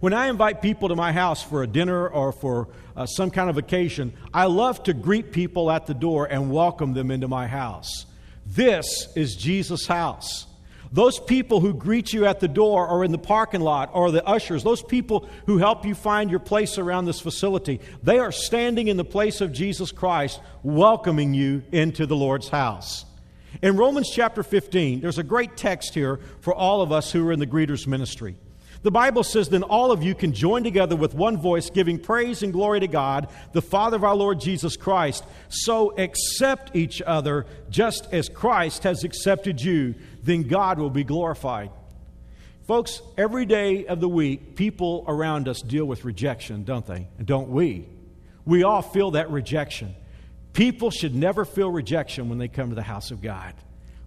When 0.00 0.12
I 0.12 0.28
invite 0.28 0.62
people 0.62 0.88
to 0.90 0.96
my 0.96 1.10
house 1.10 1.42
for 1.42 1.64
a 1.64 1.66
dinner 1.66 2.08
or 2.08 2.30
for 2.30 2.68
uh, 2.96 3.04
some 3.06 3.32
kind 3.32 3.50
of 3.50 3.58
occasion, 3.58 4.12
I 4.32 4.44
love 4.44 4.84
to 4.84 4.94
greet 4.94 5.32
people 5.32 5.70
at 5.72 5.86
the 5.86 5.94
door 5.94 6.26
and 6.26 6.52
welcome 6.52 6.94
them 6.94 7.10
into 7.10 7.26
my 7.26 7.48
house. 7.48 8.06
This 8.46 9.08
is 9.16 9.34
Jesus' 9.34 9.86
house. 9.86 10.46
Those 10.90 11.18
people 11.18 11.60
who 11.60 11.74
greet 11.74 12.12
you 12.12 12.24
at 12.24 12.40
the 12.40 12.48
door 12.48 12.88
or 12.88 13.04
in 13.04 13.12
the 13.12 13.18
parking 13.18 13.60
lot 13.60 13.90
or 13.92 14.10
the 14.10 14.26
ushers, 14.26 14.64
those 14.64 14.82
people 14.82 15.28
who 15.46 15.58
help 15.58 15.84
you 15.84 15.94
find 15.94 16.30
your 16.30 16.40
place 16.40 16.78
around 16.78 17.04
this 17.04 17.20
facility, 17.20 17.80
they 18.02 18.18
are 18.18 18.32
standing 18.32 18.88
in 18.88 18.96
the 18.96 19.04
place 19.04 19.40
of 19.40 19.52
Jesus 19.52 19.92
Christ, 19.92 20.40
welcoming 20.62 21.34
you 21.34 21.62
into 21.72 22.06
the 22.06 22.16
Lord's 22.16 22.48
house. 22.48 23.04
In 23.62 23.76
Romans 23.76 24.10
chapter 24.10 24.42
15, 24.42 25.00
there's 25.00 25.18
a 25.18 25.22
great 25.22 25.56
text 25.56 25.94
here 25.94 26.20
for 26.40 26.54
all 26.54 26.80
of 26.80 26.92
us 26.92 27.12
who 27.12 27.26
are 27.28 27.32
in 27.32 27.40
the 27.40 27.46
greeters 27.46 27.86
ministry. 27.86 28.36
The 28.82 28.90
Bible 28.92 29.24
says, 29.24 29.48
Then 29.48 29.64
all 29.64 29.90
of 29.90 30.02
you 30.02 30.14
can 30.14 30.32
join 30.32 30.62
together 30.62 30.94
with 30.94 31.14
one 31.14 31.36
voice, 31.36 31.68
giving 31.68 31.98
praise 31.98 32.42
and 32.42 32.52
glory 32.52 32.80
to 32.80 32.86
God, 32.86 33.28
the 33.52 33.62
Father 33.62 33.96
of 33.96 34.04
our 34.04 34.14
Lord 34.14 34.40
Jesus 34.40 34.76
Christ. 34.76 35.24
So 35.48 35.96
accept 35.98 36.76
each 36.76 37.02
other 37.02 37.46
just 37.70 38.06
as 38.12 38.28
Christ 38.28 38.84
has 38.84 39.02
accepted 39.02 39.60
you 39.60 39.96
then 40.22 40.42
God 40.42 40.78
will 40.78 40.90
be 40.90 41.04
glorified. 41.04 41.70
Folks, 42.66 43.00
every 43.16 43.46
day 43.46 43.86
of 43.86 44.00
the 44.00 44.08
week, 44.08 44.54
people 44.54 45.04
around 45.08 45.48
us 45.48 45.62
deal 45.62 45.86
with 45.86 46.04
rejection, 46.04 46.64
don't 46.64 46.86
they? 46.86 47.08
And 47.18 47.26
don't 47.26 47.48
we? 47.48 47.88
We 48.44 48.62
all 48.62 48.82
feel 48.82 49.12
that 49.12 49.30
rejection. 49.30 49.94
People 50.52 50.90
should 50.90 51.14
never 51.14 51.44
feel 51.44 51.70
rejection 51.70 52.28
when 52.28 52.38
they 52.38 52.48
come 52.48 52.68
to 52.68 52.74
the 52.74 52.82
house 52.82 53.10
of 53.10 53.22
God. 53.22 53.54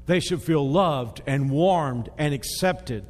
They 0.06 0.19
should 0.19 0.43
feel 0.43 0.67
loved 0.67 1.21
and 1.26 1.50
warmed 1.50 2.10
and 2.17 2.34
accepted. 2.34 3.06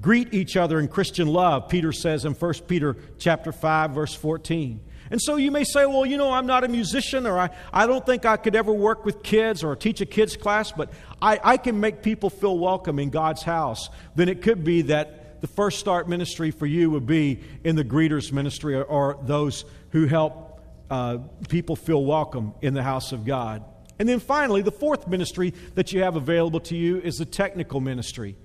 Greet 0.00 0.34
each 0.34 0.56
other 0.56 0.80
in 0.80 0.88
Christian 0.88 1.28
love, 1.28 1.68
Peter 1.68 1.92
says 1.92 2.24
in 2.24 2.34
1 2.34 2.52
Peter 2.66 2.96
chapter 3.18 3.52
5 3.52 3.92
verse 3.92 4.14
14. 4.14 4.80
And 5.10 5.20
so 5.20 5.36
you 5.36 5.50
may 5.50 5.64
say, 5.64 5.86
well, 5.86 6.06
you 6.06 6.16
know, 6.16 6.32
I'm 6.32 6.46
not 6.46 6.64
a 6.64 6.68
musician, 6.68 7.26
or 7.26 7.38
I, 7.38 7.50
I 7.72 7.86
don't 7.86 8.04
think 8.04 8.24
I 8.24 8.36
could 8.36 8.56
ever 8.56 8.72
work 8.72 9.04
with 9.04 9.22
kids 9.22 9.62
or 9.62 9.76
teach 9.76 10.00
a 10.00 10.06
kids 10.06 10.36
class, 10.36 10.72
but 10.72 10.90
I, 11.20 11.38
I 11.42 11.56
can 11.56 11.78
make 11.78 12.02
people 12.02 12.30
feel 12.30 12.58
welcome 12.58 12.98
in 12.98 13.10
God's 13.10 13.42
house. 13.42 13.90
Then 14.14 14.28
it 14.28 14.42
could 14.42 14.64
be 14.64 14.82
that 14.82 15.40
the 15.40 15.46
first 15.48 15.78
start 15.78 16.08
ministry 16.08 16.50
for 16.50 16.66
you 16.66 16.90
would 16.90 17.06
be 17.06 17.40
in 17.64 17.76
the 17.76 17.84
greeters 17.84 18.32
ministry 18.32 18.74
or, 18.74 18.84
or 18.84 19.18
those 19.24 19.66
who 19.90 20.06
help 20.06 20.62
uh, 20.90 21.18
people 21.48 21.76
feel 21.76 22.04
welcome 22.04 22.54
in 22.62 22.72
the 22.72 22.82
house 22.82 23.12
of 23.12 23.24
God. 23.24 23.62
And 23.98 24.08
then 24.08 24.20
finally, 24.20 24.62
the 24.62 24.72
fourth 24.72 25.06
ministry 25.06 25.54
that 25.74 25.92
you 25.92 26.02
have 26.02 26.16
available 26.16 26.60
to 26.60 26.76
you 26.76 27.00
is 27.00 27.18
the 27.18 27.24
technical 27.24 27.80
ministry. 27.80 28.36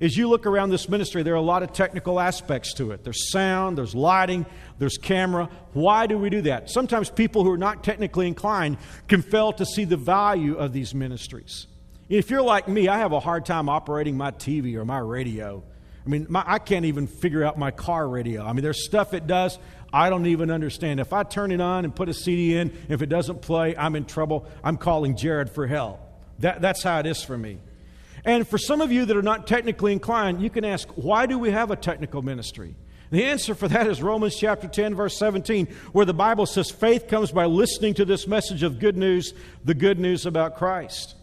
As 0.00 0.16
you 0.16 0.28
look 0.28 0.46
around 0.46 0.70
this 0.70 0.88
ministry, 0.88 1.22
there 1.22 1.34
are 1.34 1.36
a 1.36 1.42
lot 1.42 1.62
of 1.62 1.72
technical 1.72 2.20
aspects 2.20 2.74
to 2.74 2.90
it. 2.90 3.04
There's 3.04 3.30
sound, 3.30 3.78
there's 3.78 3.94
lighting, 3.94 4.46
there's 4.78 4.98
camera. 4.98 5.48
Why 5.72 6.06
do 6.06 6.18
we 6.18 6.30
do 6.30 6.42
that? 6.42 6.70
Sometimes 6.70 7.10
people 7.10 7.44
who 7.44 7.50
are 7.50 7.58
not 7.58 7.84
technically 7.84 8.26
inclined 8.26 8.78
can 9.08 9.22
fail 9.22 9.52
to 9.54 9.66
see 9.66 9.84
the 9.84 9.96
value 9.96 10.56
of 10.56 10.72
these 10.72 10.94
ministries. 10.94 11.66
If 12.08 12.30
you're 12.30 12.42
like 12.42 12.68
me, 12.68 12.88
I 12.88 12.98
have 12.98 13.12
a 13.12 13.20
hard 13.20 13.46
time 13.46 13.68
operating 13.68 14.16
my 14.16 14.30
TV 14.30 14.74
or 14.76 14.84
my 14.84 14.98
radio. 14.98 15.62
I 16.04 16.08
mean, 16.08 16.26
my, 16.28 16.44
I 16.46 16.58
can't 16.58 16.84
even 16.84 17.06
figure 17.06 17.42
out 17.42 17.58
my 17.58 17.70
car 17.70 18.06
radio. 18.06 18.44
I 18.44 18.52
mean, 18.52 18.62
there's 18.62 18.84
stuff 18.84 19.14
it 19.14 19.26
does 19.26 19.58
I 19.94 20.10
don't 20.10 20.26
even 20.26 20.50
understand. 20.50 20.98
If 20.98 21.12
I 21.12 21.22
turn 21.22 21.52
it 21.52 21.60
on 21.60 21.84
and 21.84 21.94
put 21.94 22.08
a 22.08 22.14
CD 22.14 22.56
in, 22.56 22.76
if 22.88 23.00
it 23.00 23.06
doesn't 23.06 23.42
play, 23.42 23.76
I'm 23.76 23.94
in 23.94 24.06
trouble. 24.06 24.44
I'm 24.64 24.76
calling 24.76 25.16
Jared 25.16 25.50
for 25.50 25.68
help. 25.68 26.00
That, 26.40 26.60
that's 26.60 26.82
how 26.82 26.98
it 26.98 27.06
is 27.06 27.22
for 27.22 27.38
me. 27.38 27.60
And 28.24 28.48
for 28.48 28.58
some 28.58 28.80
of 28.80 28.90
you 28.90 29.04
that 29.04 29.16
are 29.16 29.22
not 29.22 29.46
technically 29.46 29.92
inclined, 29.92 30.40
you 30.40 30.50
can 30.50 30.64
ask, 30.64 30.88
why 30.94 31.26
do 31.26 31.38
we 31.38 31.50
have 31.50 31.70
a 31.70 31.76
technical 31.76 32.22
ministry? 32.22 32.74
The 33.10 33.24
answer 33.24 33.54
for 33.54 33.68
that 33.68 33.86
is 33.86 34.02
Romans 34.02 34.34
chapter 34.34 34.66
10, 34.66 34.94
verse 34.94 35.16
17, 35.18 35.66
where 35.92 36.06
the 36.06 36.14
Bible 36.14 36.46
says 36.46 36.70
faith 36.70 37.06
comes 37.06 37.30
by 37.30 37.44
listening 37.44 37.94
to 37.94 38.04
this 38.04 38.26
message 38.26 38.62
of 38.62 38.78
good 38.78 38.96
news, 38.96 39.34
the 39.64 39.74
good 39.74 40.00
news 40.00 40.26
about 40.26 40.56
Christ. 40.56 41.14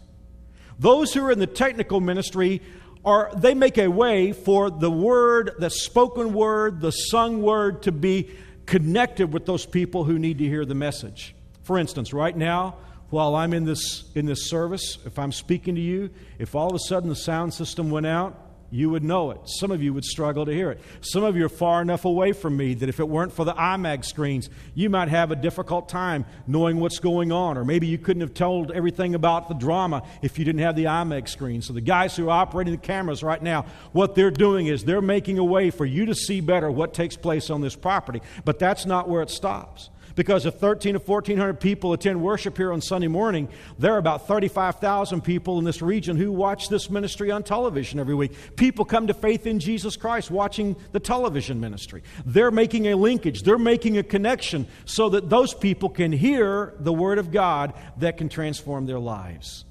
Those 0.80 1.14
who 1.14 1.26
are 1.26 1.32
in 1.32 1.40
the 1.40 1.48
technical 1.48 2.00
ministry 2.00 2.62
are 3.04 3.32
they 3.36 3.56
make 3.56 3.78
a 3.78 3.88
way 3.88 4.32
for 4.32 4.70
the 4.70 4.92
word, 4.92 5.56
the 5.58 5.70
spoken 5.70 6.34
word, 6.34 6.82
the 6.82 6.92
sung 6.92 7.42
word 7.42 7.82
to 7.84 7.92
be 7.92 8.30
connected 8.68 9.34
with 9.34 9.46
those 9.46 9.66
people 9.66 10.04
who 10.04 10.20
need 10.20 10.38
to 10.38 10.46
hear 10.46 10.66
the 10.66 10.76
message. 10.76 11.36
For 11.64 11.78
instance, 11.78 12.14
right 12.14 12.36
now, 12.36 12.78
while 13.12 13.36
I'm 13.36 13.54
in 13.54 13.66
this, 13.66 14.06
in 14.16 14.26
this 14.26 14.50
service, 14.50 14.98
if 15.06 15.20
I'm 15.20 15.32
speaking 15.32 15.76
to 15.76 15.82
you, 15.82 16.10
if 16.40 16.56
all 16.56 16.70
of 16.70 16.76
a 16.76 16.80
sudden 16.80 17.10
the 17.10 17.16
sound 17.16 17.54
system 17.54 17.92
went 17.92 18.08
out, 18.08 18.48
you 18.74 18.90
would 18.90 19.04
know 19.04 19.32
it. 19.32 19.42
Some 19.46 19.70
of 19.70 19.84
you 19.84 19.94
would 19.94 20.06
struggle 20.06 20.46
to 20.46 20.54
hear 20.54 20.72
it. 20.72 20.80
Some 21.02 21.26
of 21.26 21.36
you 21.36 21.46
are 21.46 21.50
far 21.50 21.82
enough 21.82 22.06
away 22.06 22.32
from 22.32 22.56
me 22.56 22.74
that 22.76 22.88
if 22.88 23.02
it 23.02 23.10
weren't 23.10 23.34
for 23.34 23.44
the 23.44 23.54
IMAG 23.54 24.06
screens, 24.06 24.50
you 24.74 24.90
might 24.90 25.10
have 25.10 25.30
a 25.30 25.36
difficult 25.36 25.90
time 25.90 26.26
knowing 26.48 26.80
what's 26.80 27.00
going 27.00 27.34
on. 27.34 27.58
Or 27.58 27.66
maybe 27.66 27.86
you 27.86 27.98
couldn't 27.98 28.22
have 28.22 28.34
told 28.34 28.72
everything 28.72 29.14
about 29.14 29.50
the 29.50 29.56
drama 29.56 30.04
if 30.22 30.40
you 30.40 30.46
didn't 30.46 30.62
have 30.62 30.78
the 30.78 30.86
IMAG 30.86 31.28
screen. 31.28 31.62
So 31.62 31.74
the 31.74 31.82
guys 31.82 32.16
who 32.16 32.30
are 32.30 32.42
operating 32.42 32.74
the 32.74 32.80
cameras 32.80 33.24
right 33.24 33.44
now, 33.44 33.66
what 33.92 34.16
they're 34.16 34.32
doing 34.32 34.68
is 34.68 34.86
they're 34.86 35.02
making 35.02 35.38
a 35.38 35.44
way 35.44 35.70
for 35.70 35.86
you 35.86 36.06
to 36.06 36.16
see 36.16 36.40
better 36.40 36.72
what 36.72 36.94
takes 36.94 37.18
place 37.18 37.50
on 37.50 37.60
this 37.60 37.76
property. 37.76 38.22
But 38.46 38.58
that's 38.58 38.86
not 38.86 39.10
where 39.10 39.22
it 39.22 39.30
stops. 39.30 39.90
Because 40.22 40.46
if 40.46 40.54
13 40.54 40.94
to 40.94 41.00
1,400 41.00 41.60
people 41.60 41.94
attend 41.94 42.22
worship 42.22 42.56
here 42.56 42.72
on 42.72 42.80
Sunday 42.80 43.08
morning, 43.08 43.50
there 43.80 43.96
are 43.96 43.98
about 43.98 44.28
35,000 44.28 45.22
people 45.22 45.58
in 45.58 45.66
this 45.66 45.82
region 45.82 46.16
who 46.16 46.32
watch 46.32 46.70
this 46.70 46.92
ministry 46.92 47.32
on 47.32 47.42
television 47.42 48.00
every 48.00 48.14
week. 48.14 48.32
People 48.56 48.86
come 48.86 49.08
to 49.08 49.16
faith 49.16 49.48
in 49.48 49.60
Jesus 49.60 49.96
Christ 49.96 50.30
watching 50.30 50.76
the 50.92 51.00
television 51.00 51.60
ministry. 51.60 52.04
They're 52.24 52.52
making 52.52 52.86
a 52.90 52.94
linkage, 52.94 53.42
they're 53.42 53.58
making 53.58 53.98
a 53.98 54.04
connection 54.04 54.68
so 54.86 55.10
that 55.10 55.32
those 55.32 55.56
people 55.56 55.90
can 55.90 56.12
hear 56.12 56.76
the 56.80 56.94
Word 56.94 57.18
of 57.18 57.32
God 57.32 57.74
that 57.98 58.18
can 58.18 58.30
transform 58.30 58.86
their 58.86 59.00
lives. 59.00 59.66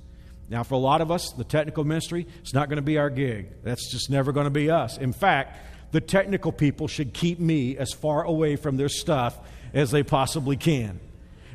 Now, 0.49 0.65
for 0.65 0.75
a 0.75 0.79
lot 0.79 1.01
of 1.01 1.13
us, 1.13 1.31
the 1.31 1.45
technical 1.45 1.85
ministry 1.85 2.27
is 2.43 2.55
not 2.55 2.69
going 2.69 2.79
to 2.79 2.83
be 2.83 2.99
our 2.99 3.09
gig. 3.09 3.63
That's 3.63 3.89
just 3.89 4.11
never 4.11 4.33
going 4.33 4.47
to 4.47 4.51
be 4.51 4.69
us. 4.69 4.99
In 4.99 5.13
fact, 5.13 5.59
the 5.93 6.01
technical 6.01 6.51
people 6.51 6.89
should 6.89 7.13
keep 7.13 7.39
me 7.39 7.77
as 7.77 7.93
far 7.93 8.25
away 8.25 8.57
from 8.57 8.77
their 8.77 8.89
stuff 8.89 9.39
as 9.73 9.91
they 9.91 10.03
possibly 10.03 10.57
can. 10.57 11.01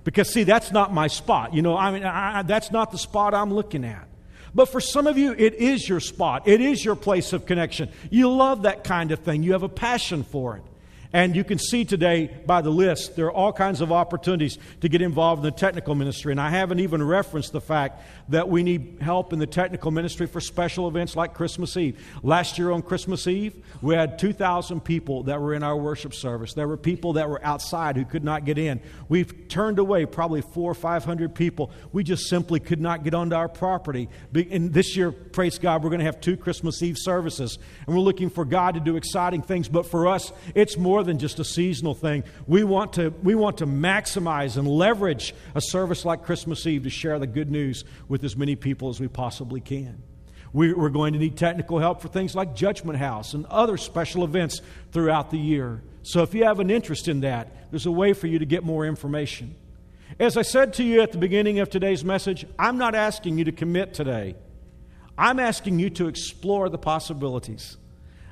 Because, 0.04 0.32
see, 0.32 0.44
that's 0.44 0.72
not 0.72 0.94
my 0.94 1.08
spot. 1.08 1.54
You 1.54 1.62
know, 1.62 1.76
I 1.76 1.92
mean, 1.92 2.04
I, 2.04 2.44
that's 2.44 2.72
not 2.72 2.92
the 2.92 2.98
spot 2.98 3.34
I'm 3.34 3.54
looking 3.54 3.84
at. 3.84 4.08
But 4.54 4.70
for 4.70 4.80
some 4.80 5.08
of 5.08 5.18
you, 5.18 5.34
it 5.34 5.56
is 5.56 5.88
your 5.90 6.00
spot. 6.00 6.48
It 6.48 6.62
is 6.62 6.86
your 6.86 6.96
place 6.96 7.34
of 7.34 7.46
connection. 7.46 7.90
You 8.10 8.32
love 8.32 8.62
that 8.62 8.84
kind 8.84 9.12
of 9.12 9.20
thing. 9.20 9.44
You 9.44 9.52
have 9.52 9.64
a 9.64 9.70
passion 9.70 10.24
for 10.24 10.58
it. 10.58 10.64
And 11.16 11.34
you 11.34 11.46
can 11.46 11.60
see 11.60 11.86
today 11.86 12.30
by 12.46 12.60
the 12.60 12.70
list, 12.70 13.16
there 13.16 13.28
are 13.28 13.32
all 13.32 13.54
kinds 13.54 13.80
of 13.80 13.90
opportunities 13.90 14.58
to 14.82 14.90
get 14.90 15.02
involved 15.02 15.40
in 15.40 15.46
the 15.46 15.58
technical 15.58 15.96
ministry. 15.96 16.34
And 16.34 16.42
I 16.42 16.50
haven't 16.50 16.82
even 16.82 17.02
referenced 17.02 17.54
the 17.54 17.62
fact 17.62 18.04
that 18.28 18.50
we 18.50 18.64
need 18.64 18.98
help 19.00 19.32
in 19.32 19.40
the 19.40 19.48
technical 19.48 19.92
ministry 19.92 20.28
for 20.28 20.42
special 20.42 20.90
events 20.90 21.16
like 21.16 21.34
Christmas 21.34 21.78
Eve. 21.78 22.06
Last 22.22 22.58
year 22.58 22.70
on 22.70 22.82
Christmas 22.82 23.28
Eve, 23.28 23.54
we 23.82 23.96
had 23.96 24.20
2,000 24.20 24.82
people 24.82 25.24
that 25.24 25.40
were 25.40 25.54
in 25.54 25.64
our 25.64 25.78
worship 25.78 26.14
service. 26.14 26.54
There 26.54 26.68
were 26.68 26.76
people 26.76 27.14
that 27.14 27.30
were 27.30 27.42
outside 27.46 27.96
who 27.96 28.04
could 28.04 28.26
not 28.26 28.44
get 28.44 28.58
in. 28.58 28.82
We've 29.08 29.48
turned 29.48 29.80
away 29.80 30.06
probably 30.06 30.42
four 30.42 30.72
or 30.72 30.76
500 30.76 31.34
people. 31.34 31.72
We 31.94 32.04
just 32.04 32.28
simply 32.28 32.60
could 32.60 32.82
not 32.82 33.06
get 33.06 33.14
onto 33.14 33.38
our 33.38 33.48
property. 33.48 34.10
And 34.34 34.74
this 34.74 34.98
year, 34.98 35.14
praise 35.14 35.60
God, 35.60 35.82
we're 35.82 35.92
going 35.92 36.00
to 36.00 36.06
have 36.06 36.20
two 36.20 36.36
Christmas 36.36 36.84
Eve 36.84 36.98
services. 37.00 37.58
And 37.88 37.96
we're 37.96 38.02
looking 38.02 38.30
for 38.30 38.44
God 38.44 38.74
to 38.74 38.82
do 38.82 38.98
exciting 38.98 39.44
things. 39.44 39.70
But 39.70 39.86
for 39.86 40.10
us, 40.10 40.34
it's 40.54 40.76
more 40.76 41.05
than 41.06 41.20
just 41.20 41.40
a 41.40 41.46
seasonal 41.46 41.94
thing. 41.94 42.24
We 42.48 42.64
want 42.64 42.94
to, 42.94 43.14
we 43.24 43.36
want 43.36 43.60
to 43.60 43.66
maximize 43.66 44.58
and 44.58 44.68
leverage 44.68 45.34
a 45.54 45.62
service 45.62 46.04
like 46.04 46.24
Christmas 46.24 46.66
Eve 46.68 46.84
to 46.84 46.90
share 46.90 47.18
the 47.20 47.28
good 47.28 47.50
news 47.50 47.86
with 48.08 48.24
as 48.24 48.36
many 48.36 48.56
people 48.56 48.90
as 48.90 49.00
we 49.00 49.08
possibly 49.08 49.62
can. 49.62 50.04
We're 50.54 50.90
going 50.90 51.14
to 51.14 51.20
need 51.20 51.36
technical 51.36 51.80
help 51.80 52.02
for 52.02 52.08
things 52.08 52.34
like 52.34 52.56
Judgment 52.56 52.98
House 52.98 53.34
and 53.34 53.46
other 53.48 53.76
special 53.76 54.24
events 54.24 54.62
throughout 54.94 55.30
the 55.30 55.38
year. 55.38 55.84
So 56.04 56.22
if 56.22 56.34
you 56.34 56.46
have 56.46 56.62
an 56.62 56.70
interest 56.70 57.10
in 57.10 57.22
that, 57.22 57.72
there's 57.72 57.86
a 57.86 57.92
way 57.92 58.14
for 58.14 58.28
you 58.28 58.40
to 58.40 58.46
get 58.46 58.64
more 58.64 58.86
information. 58.86 59.56
As 60.18 60.38
I 60.38 60.44
said 60.44 60.74
to 60.76 60.84
you 60.84 61.02
at 61.02 61.12
the 61.12 61.18
beginning 61.18 61.60
of 61.60 61.70
today's 61.70 62.06
message, 62.06 62.46
I'm 62.58 62.78
not 62.78 62.96
asking 62.96 63.38
you 63.38 63.44
to 63.46 63.52
commit 63.52 63.94
today. 63.94 64.36
I'm 65.18 65.40
asking 65.40 65.80
you 65.80 65.90
to 65.92 66.08
explore 66.08 66.70
the 66.70 66.78
possibilities. 66.78 67.76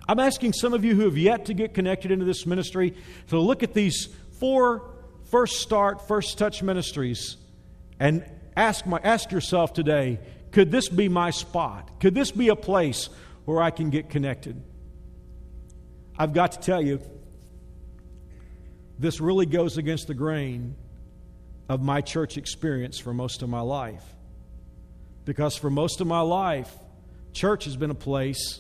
I'm 0.08 0.20
asking 0.20 0.54
some 0.54 0.74
of 0.74 0.84
you 0.84 0.96
who 0.96 1.04
have 1.04 1.18
yet 1.18 1.46
to 1.46 1.54
get 1.54 1.74
connected 1.74 2.12
into 2.12 2.26
this 2.26 2.46
ministry 2.46 2.94
to 3.30 3.40
look 3.40 3.64
at 3.64 3.74
these 3.74 4.10
four 4.40 4.90
first 5.26 5.60
start, 5.62 6.08
first 6.08 6.38
touch 6.38 6.62
ministries 6.62 7.38
and 8.00 8.26
ask, 8.56 8.86
my, 8.86 9.00
ask 9.04 9.32
yourself 9.32 9.74
today 9.74 10.20
could 10.52 10.70
this 10.70 10.88
be 10.88 11.10
my 11.10 11.32
spot? 11.32 12.00
Could 12.00 12.14
this 12.14 12.30
be 12.30 12.50
a 12.50 12.56
place 12.56 13.10
where 13.46 13.60
I 13.60 13.72
can 13.72 13.90
get 13.90 14.12
connected? 14.12 14.62
I've 16.16 16.34
got 16.34 16.52
to 16.52 16.60
tell 16.60 16.80
you, 16.80 17.02
this 19.00 19.20
really 19.20 19.48
goes 19.48 19.80
against 19.80 20.06
the 20.06 20.14
grain 20.14 20.76
of 21.68 21.82
my 21.82 22.02
church 22.02 22.38
experience 22.38 23.00
for 23.00 23.16
most 23.16 23.42
of 23.42 23.50
my 23.50 23.62
life. 23.62 24.04
Because 25.26 25.56
for 25.56 25.72
most 25.72 26.02
of 26.02 26.08
my 26.08 26.20
life, 26.20 26.72
church 27.32 27.66
has 27.66 27.76
been 27.76 27.90
a 27.90 27.96
place 27.96 28.60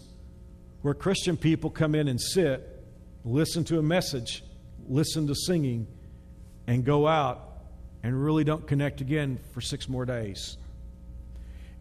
where 0.84 0.94
Christian 0.94 1.36
people 1.38 1.70
come 1.70 1.96
in 1.96 2.08
and 2.08 2.22
sit, 2.22 2.70
listen 3.26 3.64
to 3.64 3.80
a 3.80 3.82
message, 3.82 4.44
listen 4.88 5.26
to 5.28 5.34
singing, 5.34 5.88
and 6.68 6.86
go 6.86 7.08
out 7.08 7.50
and 8.04 8.22
really 8.22 8.44
don't 8.44 8.68
connect 8.68 9.02
again 9.02 9.40
for 9.54 9.62
six 9.62 9.88
more 9.90 10.06
days. 10.06 10.58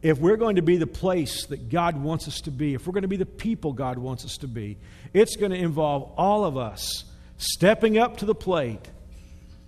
If 0.02 0.18
we're 0.18 0.36
going 0.36 0.56
to 0.56 0.62
be 0.62 0.76
the 0.76 0.86
place 0.86 1.46
that 1.46 1.68
God 1.68 2.00
wants 2.00 2.26
us 2.28 2.40
to 2.42 2.52
be, 2.52 2.74
if 2.74 2.86
we're 2.86 2.92
going 2.92 3.02
to 3.02 3.08
be 3.08 3.16
the 3.16 3.26
people 3.26 3.72
God 3.72 3.98
wants 3.98 4.24
us 4.24 4.36
to 4.38 4.48
be, 4.48 4.78
it's 5.12 5.36
going 5.36 5.50
to 5.52 5.58
involve 5.58 6.12
all 6.16 6.44
of 6.44 6.56
us 6.56 7.04
stepping 7.36 7.98
up 7.98 8.18
to 8.18 8.24
the 8.24 8.34
plate, 8.34 8.88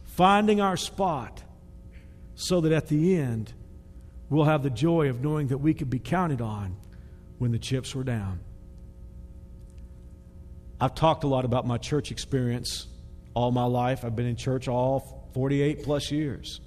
finding 0.04 0.60
our 0.60 0.76
spot, 0.76 1.42
so 2.36 2.60
that 2.60 2.70
at 2.70 2.86
the 2.86 3.16
end, 3.16 3.52
we'll 4.30 4.44
have 4.44 4.62
the 4.62 4.70
joy 4.70 5.08
of 5.08 5.22
knowing 5.22 5.48
that 5.48 5.58
we 5.58 5.74
could 5.74 5.90
be 5.90 5.98
counted 5.98 6.40
on 6.40 6.76
when 7.38 7.50
the 7.50 7.58
chips 7.58 7.96
were 7.96 8.04
down. 8.04 8.38
I've 10.80 10.94
talked 10.94 11.24
a 11.24 11.28
lot 11.28 11.44
about 11.44 11.66
my 11.66 11.78
church 11.78 12.10
experience 12.10 12.87
all 13.34 13.50
my 13.50 13.64
life. 13.64 14.04
I've 14.04 14.16
been 14.16 14.26
in 14.26 14.37
church 14.37 14.68
all 14.68 15.28
48 15.34 15.82
plus 15.82 16.10
years. 16.10 16.60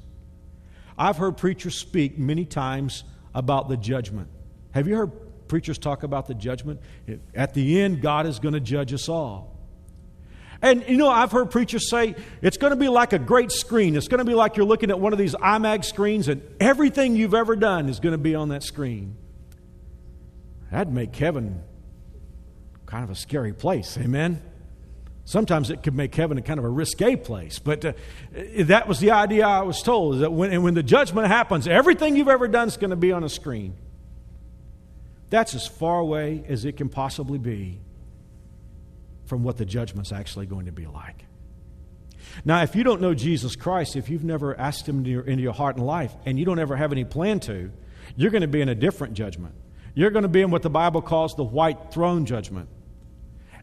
I've 0.98 1.17
heard 1.17 1.38
preachers 1.38 1.78
speak 1.78 2.17
many 2.17 2.46
times 2.46 3.04
about 3.34 3.70
the 3.70 3.78
judgment. 3.78 4.30
Have 4.72 4.88
you 4.88 4.96
heard 4.96 5.48
preachers 5.48 5.78
talk 5.78 6.04
about 6.04 6.28
the 6.28 6.34
judgment? 6.34 6.82
At 7.34 7.54
the 7.54 7.82
end, 7.82 8.02
God 8.02 8.26
is 8.26 8.39
going 8.39 8.54
to 8.54 8.60
judge 8.60 8.93
us 8.93 9.08
all. 9.08 9.56
And 10.62 10.84
you 10.88 10.98
know, 10.98 11.10
I've 11.10 11.32
heard 11.32 11.52
preachers 11.52 11.89
say 11.89 12.15
it's 12.41 12.58
going 12.58 12.72
to 12.72 12.78
be 12.78 12.89
like 12.89 13.13
a 13.13 13.20
great 13.20 13.52
screen. 13.52 13.96
It's 13.96 14.08
going 14.08 14.20
to 14.20 14.26
be 14.26 14.34
like 14.34 14.58
you're 14.58 14.65
looking 14.65 14.89
at 14.89 15.00
one 15.00 15.13
of 15.13 15.20
these 15.20 15.36
IMAG 15.36 15.86
screens, 15.86 16.28
and 16.28 16.41
everything 16.60 17.15
you've 17.15 17.36
ever 17.36 17.56
done 17.56 17.89
is 17.89 18.00
going 18.00 18.13
to 18.13 18.17
be 18.17 18.34
on 18.34 18.50
that 18.50 18.63
screen. 18.63 19.15
That'd 20.72 20.91
make 20.91 21.15
heaven 21.15 21.62
kind 22.88 23.04
of 23.04 23.12
a 23.12 23.15
scary 23.15 23.54
place. 23.54 23.97
Amen? 23.97 24.41
Sometimes 25.26 25.69
it 25.69 25.84
could 25.84 25.93
make 25.93 26.15
heaven 26.15 26.38
a 26.38 26.41
kind 26.41 26.58
of 26.58 26.63
a 26.63 26.69
risque 26.69 27.17
place, 27.17 27.60
but 27.60 27.84
uh, 27.84 27.91
that 28.60 28.88
was 28.88 29.00
the 29.00 29.12
idea 29.12 29.45
I 29.45 29.62
was 29.62 29.84
told. 29.84 30.15
Is 30.15 30.21
that 30.21 30.32
when, 30.32 30.52
and 30.52 30.63
when 30.63 30.73
the 30.73 30.84
judgment 30.84 31.28
happens, 31.28 31.67
everything 31.67 32.15
you've 32.15 32.30
ever 32.30 32.47
done 32.47 32.69
is 32.69 32.78
going 32.78 32.91
to 32.91 32.95
be 32.95 33.12
on 33.12 33.26
a 33.26 33.30
screen. 33.30 33.76
That's 35.30 35.54
as 35.54 35.67
far 35.67 36.00
away 36.00 36.45
as 36.47 36.63
it 36.63 36.78
can 36.78 36.88
possibly 36.88 37.38
be 37.38 37.82
from 39.26 39.43
what 39.43 39.58
the 39.58 39.65
judgment's 39.65 40.13
actually 40.13 40.45
going 40.45 40.67
to 40.67 40.71
be 40.71 40.86
like. 40.86 41.26
Now, 42.45 42.63
if 42.63 42.73
you 42.73 42.86
don't 42.86 43.02
know 43.02 43.13
Jesus 43.13 43.58
Christ, 43.58 43.97
if 43.97 44.10
you've 44.10 44.23
never 44.23 44.58
asked 44.58 44.88
Him 44.88 45.00
into 45.00 45.10
your, 45.10 45.23
into 45.23 45.43
your 45.43 45.54
heart 45.54 45.76
and 45.76 45.86
life, 45.86 46.15
and 46.26 46.39
you 46.39 46.45
don't 46.45 46.60
ever 46.60 46.78
have 46.78 46.93
any 46.93 47.04
plan 47.04 47.41
to, 47.41 47.69
you're 48.15 48.32
going 48.32 48.43
to 48.43 48.47
be 48.47 48.62
in 48.62 48.69
a 48.69 48.76
different 48.76 49.13
judgment. 49.13 49.56
You're 49.93 50.12
going 50.12 50.23
to 50.23 50.30
be 50.30 50.41
in 50.41 50.52
what 50.52 50.62
the 50.62 50.69
Bible 50.69 51.02
calls 51.02 51.36
the 51.36 51.43
white 51.43 51.91
throne 51.91 52.26
judgment. 52.26 52.69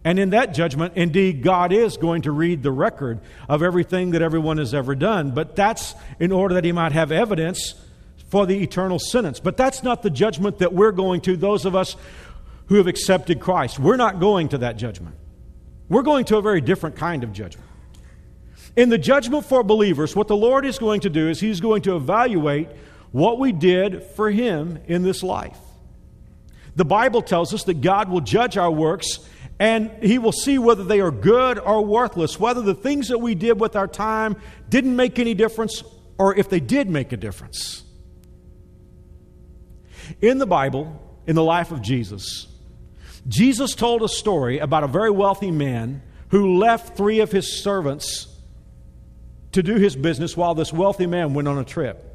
And 0.04 0.18
in 0.18 0.30
that 0.30 0.52
judgment, 0.52 0.92
indeed, 0.96 1.42
God 1.42 1.72
is 1.72 1.96
going 1.96 2.22
to 2.22 2.30
read 2.30 2.62
the 2.62 2.70
record 2.70 3.20
of 3.48 3.62
everything 3.62 4.10
that 4.10 4.20
everyone 4.20 4.58
has 4.58 4.74
ever 4.74 4.94
done. 4.94 5.30
But 5.30 5.56
that's 5.56 5.94
in 6.20 6.30
order 6.30 6.54
that 6.54 6.64
He 6.64 6.72
might 6.72 6.92
have 6.92 7.10
evidence 7.10 7.74
for 8.28 8.44
the 8.44 8.62
eternal 8.62 8.98
sentence. 8.98 9.40
But 9.40 9.56
that's 9.56 9.82
not 9.82 10.02
the 10.02 10.10
judgment 10.10 10.58
that 10.58 10.74
we're 10.74 10.92
going 10.92 11.22
to, 11.22 11.36
those 11.36 11.64
of 11.64 11.74
us 11.74 11.96
who 12.66 12.76
have 12.76 12.86
accepted 12.86 13.40
Christ. 13.40 13.78
We're 13.78 13.96
not 13.96 14.20
going 14.20 14.50
to 14.50 14.58
that 14.58 14.76
judgment. 14.76 15.16
We're 15.88 16.02
going 16.02 16.26
to 16.26 16.36
a 16.36 16.42
very 16.42 16.60
different 16.60 16.96
kind 16.96 17.24
of 17.24 17.32
judgment. 17.32 17.68
In 18.76 18.88
the 18.88 18.98
judgment 18.98 19.46
for 19.46 19.62
believers, 19.62 20.14
what 20.16 20.28
the 20.28 20.36
Lord 20.36 20.66
is 20.66 20.78
going 20.78 21.00
to 21.02 21.10
do 21.10 21.28
is 21.28 21.40
He's 21.40 21.60
going 21.60 21.82
to 21.82 21.96
evaluate 21.96 22.68
what 23.12 23.38
we 23.38 23.52
did 23.52 24.02
for 24.02 24.30
Him 24.30 24.80
in 24.86 25.02
this 25.02 25.22
life. 25.22 25.56
The 26.76 26.84
Bible 26.84 27.22
tells 27.22 27.54
us 27.54 27.64
that 27.64 27.80
God 27.80 28.10
will 28.10 28.20
judge 28.20 28.56
our 28.56 28.70
works 28.70 29.20
and 29.58 29.90
He 30.02 30.18
will 30.18 30.32
see 30.32 30.58
whether 30.58 30.84
they 30.84 31.00
are 31.00 31.10
good 31.10 31.58
or 31.58 31.84
worthless, 31.84 32.38
whether 32.38 32.62
the 32.62 32.74
things 32.74 33.08
that 33.08 33.18
we 33.18 33.34
did 33.34 33.60
with 33.60 33.76
our 33.76 33.88
time 33.88 34.36
didn't 34.68 34.96
make 34.96 35.18
any 35.18 35.34
difference 35.34 35.82
or 36.18 36.34
if 36.36 36.48
they 36.48 36.60
did 36.60 36.88
make 36.88 37.12
a 37.12 37.16
difference. 37.16 37.82
In 40.20 40.38
the 40.38 40.46
Bible, 40.46 41.00
in 41.26 41.34
the 41.34 41.42
life 41.42 41.72
of 41.72 41.82
Jesus, 41.82 42.46
Jesus 43.26 43.74
told 43.74 44.02
a 44.02 44.08
story 44.08 44.58
about 44.58 44.84
a 44.84 44.88
very 44.88 45.10
wealthy 45.10 45.50
man 45.50 46.02
who 46.28 46.58
left 46.58 46.96
three 46.96 47.20
of 47.20 47.32
his 47.32 47.62
servants 47.62 48.28
to 49.52 49.62
do 49.62 49.76
his 49.76 49.96
business 49.96 50.36
while 50.36 50.54
this 50.54 50.72
wealthy 50.72 51.06
man 51.06 51.32
went 51.32 51.48
on 51.48 51.58
a 51.58 51.64
trip. 51.64 52.13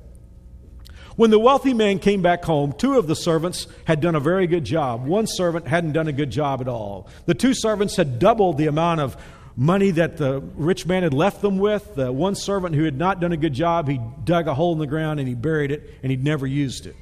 When 1.20 1.32
the 1.32 1.38
wealthy 1.38 1.74
man 1.74 2.00
came 2.00 2.22
back 2.22 2.46
home, 2.46 2.72
two 2.72 2.98
of 2.98 3.06
the 3.06 3.14
servants 3.14 3.68
had 3.84 4.00
done 4.00 4.16
a 4.16 4.22
very 4.22 4.48
good 4.48 4.64
job. 4.64 5.06
One 5.06 5.28
servant 5.28 5.68
hadn't 5.68 5.92
done 5.92 6.08
a 6.08 6.14
good 6.14 6.30
job 6.30 6.62
at 6.62 6.70
all. 6.70 7.10
The 7.26 7.34
two 7.34 7.54
servants 7.54 7.98
had 7.98 8.20
doubled 8.20 8.58
the 8.58 8.68
amount 8.68 9.02
of 9.02 9.22
money 9.54 9.92
that 9.92 10.16
the 10.16 10.40
rich 10.40 10.86
man 10.86 11.04
had 11.04 11.14
left 11.14 11.42
them 11.42 11.58
with. 11.58 11.96
The 11.96 12.10
one 12.10 12.36
servant 12.36 12.74
who 12.74 12.86
had 12.86 12.98
not 12.98 13.20
done 13.20 13.34
a 13.34 13.38
good 13.38 13.52
job, 13.52 13.90
he 13.90 14.00
dug 14.24 14.48
a 14.48 14.54
hole 14.54 14.72
in 14.72 14.80
the 14.80 14.88
ground 14.88 15.20
and 15.20 15.28
he 15.28 15.36
buried 15.36 15.72
it 15.72 15.94
and 16.02 16.10
he'd 16.10 16.24
never 16.24 16.48
used 16.48 16.86
it. 16.86 16.96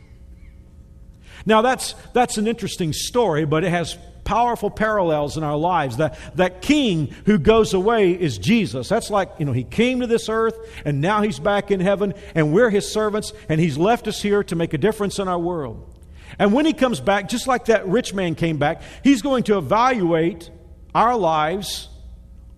Now, 1.45 1.61
that's, 1.61 1.93
that's 2.13 2.39
an 2.39 2.47
interesting 2.47 2.93
story, 2.93 3.45
but 3.45 3.63
it 3.63 3.69
has 3.69 3.99
powerful 4.27 4.69
parallels 4.69 5.37
in 5.37 5.43
our 5.43 5.55
lives. 5.55 5.97
That, 5.97 6.19
that 6.35 6.61
king 6.61 7.15
who 7.25 7.39
goes 7.39 7.73
away 7.73 8.11
is 8.11 8.37
Jesus. 8.37 8.89
That's 8.89 9.09
like, 9.09 9.31
you 9.39 9.45
know, 9.45 9.53
he 9.53 9.63
came 9.63 10.01
to 10.01 10.07
this 10.07 10.27
earth 10.27 10.59
and 10.83 10.99
now 10.99 11.21
he's 11.21 11.39
back 11.39 11.71
in 11.71 11.79
heaven 11.79 12.13
and 12.35 12.53
we're 12.53 12.69
his 12.69 12.91
servants 12.91 13.31
and 13.47 13.61
he's 13.61 13.77
left 13.77 14.05
us 14.05 14.21
here 14.21 14.43
to 14.43 14.55
make 14.57 14.73
a 14.73 14.77
difference 14.77 15.17
in 15.17 15.29
our 15.29 15.39
world. 15.39 15.95
And 16.37 16.51
when 16.51 16.65
he 16.65 16.73
comes 16.73 16.99
back, 16.99 17.29
just 17.29 17.47
like 17.47 17.65
that 17.65 17.87
rich 17.87 18.13
man 18.13 18.35
came 18.35 18.57
back, 18.57 18.81
he's 19.01 19.21
going 19.21 19.43
to 19.45 19.57
evaluate 19.57 20.51
our 20.93 21.15
lives 21.15 21.87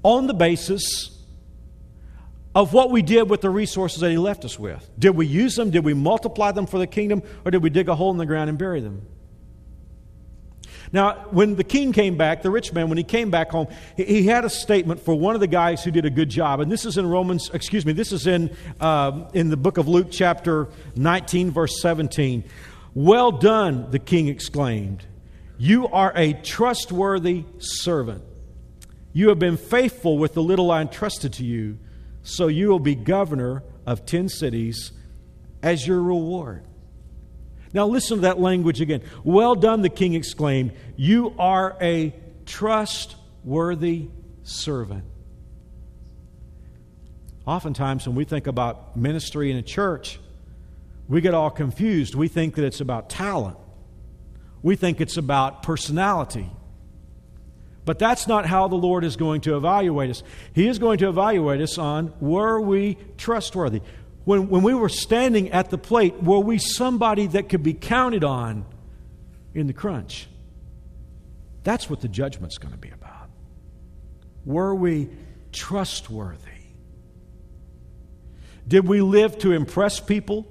on 0.01 0.25
the 0.25 0.33
basis 0.33 1.15
of 2.55 2.73
what 2.73 2.89
we 2.89 3.03
did 3.03 3.29
with 3.29 3.41
the 3.41 3.49
resources 3.51 3.99
that 3.99 4.09
he 4.09 4.17
left 4.17 4.43
us 4.43 4.57
with. 4.57 4.89
Did 4.97 5.11
we 5.11 5.27
use 5.27 5.55
them? 5.55 5.69
Did 5.69 5.85
we 5.85 5.93
multiply 5.93 6.51
them 6.51 6.65
for 6.65 6.79
the 6.79 6.87
kingdom? 6.87 7.21
Or 7.45 7.51
did 7.51 7.61
we 7.61 7.69
dig 7.69 7.89
a 7.89 7.95
hole 7.95 8.09
in 8.09 8.17
the 8.17 8.25
ground 8.25 8.49
and 8.49 8.57
bury 8.57 8.81
them? 8.81 9.05
Now, 10.91 11.27
when 11.29 11.55
the 11.55 11.63
king 11.63 11.93
came 11.93 12.17
back, 12.17 12.41
the 12.41 12.49
rich 12.49 12.73
man, 12.73 12.89
when 12.89 12.97
he 12.97 13.03
came 13.03 13.29
back 13.29 13.51
home, 13.51 13.67
he 13.95 14.23
had 14.23 14.43
a 14.43 14.49
statement 14.49 15.01
for 15.01 15.13
one 15.13 15.35
of 15.35 15.41
the 15.41 15.47
guys 15.47 15.83
who 15.83 15.91
did 15.91 16.05
a 16.05 16.09
good 16.09 16.29
job. 16.29 16.59
And 16.61 16.71
this 16.71 16.85
is 16.85 16.97
in 16.97 17.07
Romans, 17.07 17.51
excuse 17.53 17.85
me, 17.85 17.93
this 17.93 18.11
is 18.11 18.25
in, 18.25 18.55
uh, 18.79 19.27
in 19.33 19.49
the 19.49 19.57
book 19.57 19.77
of 19.77 19.87
Luke, 19.87 20.07
chapter 20.09 20.67
19, 20.95 21.51
verse 21.51 21.79
17. 21.81 22.43
Well 22.95 23.31
done, 23.31 23.91
the 23.91 23.99
king 23.99 24.27
exclaimed. 24.27 25.05
You 25.59 25.87
are 25.89 26.11
a 26.15 26.33
trustworthy 26.33 27.45
servant. 27.59 28.23
You 29.13 29.29
have 29.29 29.39
been 29.39 29.57
faithful 29.57 30.17
with 30.17 30.33
the 30.33 30.41
little 30.41 30.71
I 30.71 30.81
entrusted 30.81 31.33
to 31.33 31.45
you, 31.45 31.77
so 32.23 32.47
you 32.47 32.69
will 32.69 32.79
be 32.79 32.95
governor 32.95 33.63
of 33.85 34.05
ten 34.05 34.29
cities 34.29 34.91
as 35.61 35.85
your 35.85 36.01
reward. 36.01 36.63
Now, 37.73 37.85
listen 37.87 38.17
to 38.17 38.21
that 38.21 38.39
language 38.39 38.81
again. 38.81 39.01
Well 39.23 39.55
done, 39.55 39.81
the 39.81 39.89
king 39.89 40.13
exclaimed. 40.13 40.71
You 40.95 41.35
are 41.37 41.77
a 41.79 42.13
trustworthy 42.45 44.07
servant. 44.43 45.03
Oftentimes, 47.45 48.07
when 48.07 48.15
we 48.15 48.25
think 48.25 48.47
about 48.47 48.95
ministry 48.97 49.51
in 49.51 49.57
a 49.57 49.61
church, 49.61 50.19
we 51.07 51.21
get 51.21 51.33
all 51.33 51.49
confused. 51.49 52.15
We 52.15 52.27
think 52.27 52.55
that 52.55 52.63
it's 52.63 52.81
about 52.81 53.09
talent, 53.09 53.57
we 54.61 54.75
think 54.75 55.01
it's 55.01 55.17
about 55.17 55.63
personality. 55.63 56.49
But 57.85 57.97
that's 57.97 58.27
not 58.27 58.45
how 58.45 58.67
the 58.67 58.75
Lord 58.75 59.03
is 59.03 59.15
going 59.15 59.41
to 59.41 59.57
evaluate 59.57 60.11
us. 60.11 60.21
He 60.53 60.67
is 60.67 60.77
going 60.77 60.99
to 60.99 61.09
evaluate 61.09 61.59
us 61.59 61.79
on 61.79 62.13
were 62.19 62.61
we 62.61 62.97
trustworthy? 63.17 63.81
When, 64.29 64.47
when 64.47 64.61
we 64.61 64.75
were 64.75 64.89
standing 64.89 65.49
at 65.49 65.71
the 65.71 65.77
plate, 65.79 66.21
were 66.21 66.37
we 66.37 66.59
somebody 66.59 67.25
that 67.25 67.49
could 67.49 67.63
be 67.63 67.73
counted 67.73 68.23
on 68.23 68.63
in 69.55 69.65
the 69.65 69.73
crunch? 69.73 70.27
That's 71.63 71.89
what 71.89 72.01
the 72.01 72.07
judgment's 72.07 72.59
going 72.59 72.71
to 72.71 72.77
be 72.77 72.91
about. 72.91 73.31
Were 74.45 74.75
we 74.75 75.09
trustworthy? 75.51 76.45
Did 78.67 78.87
we 78.87 79.01
live 79.01 79.39
to 79.39 79.51
impress 79.51 79.99
people? 79.99 80.45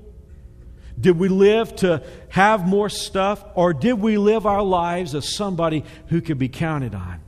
Did 1.01 1.17
we 1.17 1.29
live 1.29 1.77
to 1.77 2.03
have 2.31 2.67
more 2.67 2.89
stuff? 2.89 3.45
Or 3.55 3.73
did 3.73 3.93
we 3.93 4.19
live 4.19 4.45
our 4.45 4.65
lives 4.65 5.15
as 5.15 5.37
somebody 5.37 5.85
who 6.09 6.21
could 6.21 6.41
be 6.41 6.49
counted 6.49 6.97
on? 6.97 7.21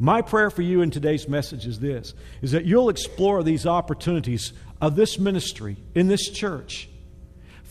My 0.00 0.20
prayer 0.20 0.50
for 0.50 0.62
you 0.62 0.82
in 0.82 0.90
today's 0.90 1.28
message 1.28 1.64
is 1.64 1.78
this 1.78 2.12
is 2.40 2.50
that 2.50 2.64
you'll 2.64 2.88
explore 2.88 3.44
these 3.44 3.68
opportunities 3.68 4.52
of 4.82 4.96
this 4.96 5.18
ministry 5.18 5.78
in 5.94 6.08
this 6.08 6.28
church. 6.28 6.88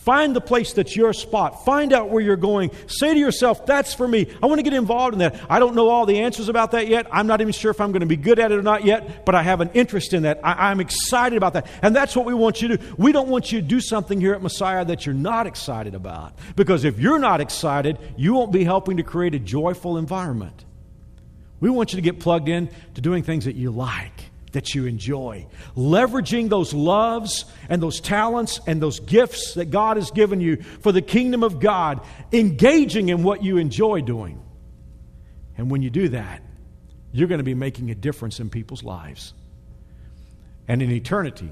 Find 0.02 0.34
the 0.34 0.40
place 0.40 0.72
that's 0.72 0.96
your 0.96 1.12
spot. 1.12 1.64
Find 1.64 1.92
out 1.92 2.10
where 2.10 2.20
you're 2.20 2.34
going. 2.34 2.72
Say 2.88 3.14
to 3.14 3.20
yourself, 3.20 3.64
that's 3.66 3.94
for 3.94 4.08
me. 4.08 4.26
I 4.42 4.46
want 4.46 4.58
to 4.58 4.64
get 4.64 4.72
involved 4.72 5.12
in 5.12 5.20
that. 5.20 5.38
I 5.48 5.60
don't 5.60 5.76
know 5.76 5.90
all 5.90 6.06
the 6.06 6.18
answers 6.18 6.48
about 6.48 6.72
that 6.72 6.88
yet. 6.88 7.06
I'm 7.12 7.28
not 7.28 7.40
even 7.40 7.52
sure 7.52 7.70
if 7.70 7.80
I'm 7.80 7.92
going 7.92 8.00
to 8.00 8.06
be 8.06 8.16
good 8.16 8.40
at 8.40 8.50
it 8.50 8.58
or 8.58 8.62
not 8.62 8.84
yet, 8.84 9.24
but 9.24 9.36
I 9.36 9.44
have 9.44 9.60
an 9.60 9.70
interest 9.74 10.12
in 10.12 10.24
that. 10.24 10.40
I, 10.42 10.72
am 10.72 10.80
excited 10.80 11.36
about 11.36 11.52
that. 11.52 11.68
And 11.82 11.94
that's 11.94 12.16
what 12.16 12.26
we 12.26 12.34
want 12.34 12.60
you 12.60 12.68
to 12.68 12.78
do. 12.78 12.94
We 12.98 13.12
don't 13.12 13.28
want 13.28 13.52
you 13.52 13.60
to 13.60 13.66
do 13.66 13.80
something 13.80 14.20
here 14.20 14.34
at 14.34 14.42
Messiah 14.42 14.84
that 14.86 15.06
you're 15.06 15.14
not 15.14 15.46
excited 15.46 15.94
about. 15.94 16.36
Because 16.56 16.82
if 16.82 16.98
you're 16.98 17.20
not 17.20 17.40
excited, 17.40 17.96
you 18.16 18.34
won't 18.34 18.50
be 18.50 18.64
helping 18.64 18.96
to 18.96 19.04
create 19.04 19.36
a 19.36 19.38
joyful 19.38 19.98
environment. 19.98 20.64
We 21.60 21.70
want 21.70 21.92
you 21.92 21.96
to 21.98 22.02
get 22.02 22.18
plugged 22.18 22.48
in 22.48 22.70
to 22.94 23.00
doing 23.00 23.22
things 23.22 23.44
that 23.44 23.54
you 23.54 23.70
like, 23.70 24.31
that 24.52 24.74
you 24.74 24.86
enjoy, 24.86 25.46
leveraging 25.76 26.48
those 26.48 26.72
loves 26.72 27.44
and 27.68 27.82
those 27.82 28.00
talents 28.00 28.60
and 28.66 28.80
those 28.80 29.00
gifts 29.00 29.54
that 29.54 29.66
God 29.66 29.96
has 29.96 30.10
given 30.10 30.40
you 30.40 30.56
for 30.56 30.92
the 30.92 31.02
kingdom 31.02 31.42
of 31.42 31.58
God, 31.58 32.00
engaging 32.32 33.08
in 33.08 33.22
what 33.22 33.42
you 33.42 33.56
enjoy 33.56 34.00
doing. 34.02 34.42
And 35.56 35.70
when 35.70 35.82
you 35.82 35.90
do 35.90 36.08
that, 36.10 36.42
you're 37.12 37.28
going 37.28 37.38
to 37.38 37.44
be 37.44 37.54
making 37.54 37.90
a 37.90 37.94
difference 37.94 38.40
in 38.40 38.50
people's 38.50 38.82
lives. 38.82 39.34
And 40.68 40.80
in 40.80 40.90
eternity, 40.90 41.50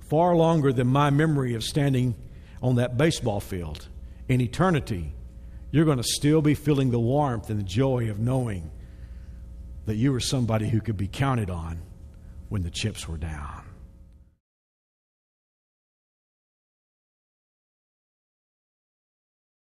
far 0.00 0.34
longer 0.34 0.72
than 0.72 0.86
my 0.86 1.10
memory 1.10 1.54
of 1.54 1.64
standing 1.64 2.14
on 2.62 2.76
that 2.76 2.96
baseball 2.96 3.40
field, 3.40 3.88
in 4.28 4.40
eternity, 4.40 5.12
you're 5.70 5.84
going 5.84 5.98
to 5.98 6.04
still 6.04 6.40
be 6.40 6.54
feeling 6.54 6.90
the 6.90 6.98
warmth 6.98 7.50
and 7.50 7.58
the 7.58 7.64
joy 7.64 8.08
of 8.10 8.18
knowing 8.18 8.70
that 9.86 9.96
you 9.96 10.12
were 10.12 10.20
somebody 10.20 10.68
who 10.68 10.80
could 10.80 10.96
be 10.96 11.08
counted 11.08 11.48
on 11.48 11.80
when 12.48 12.62
the 12.62 12.70
chips 12.70 13.08
were 13.08 13.16
down. 13.16 13.65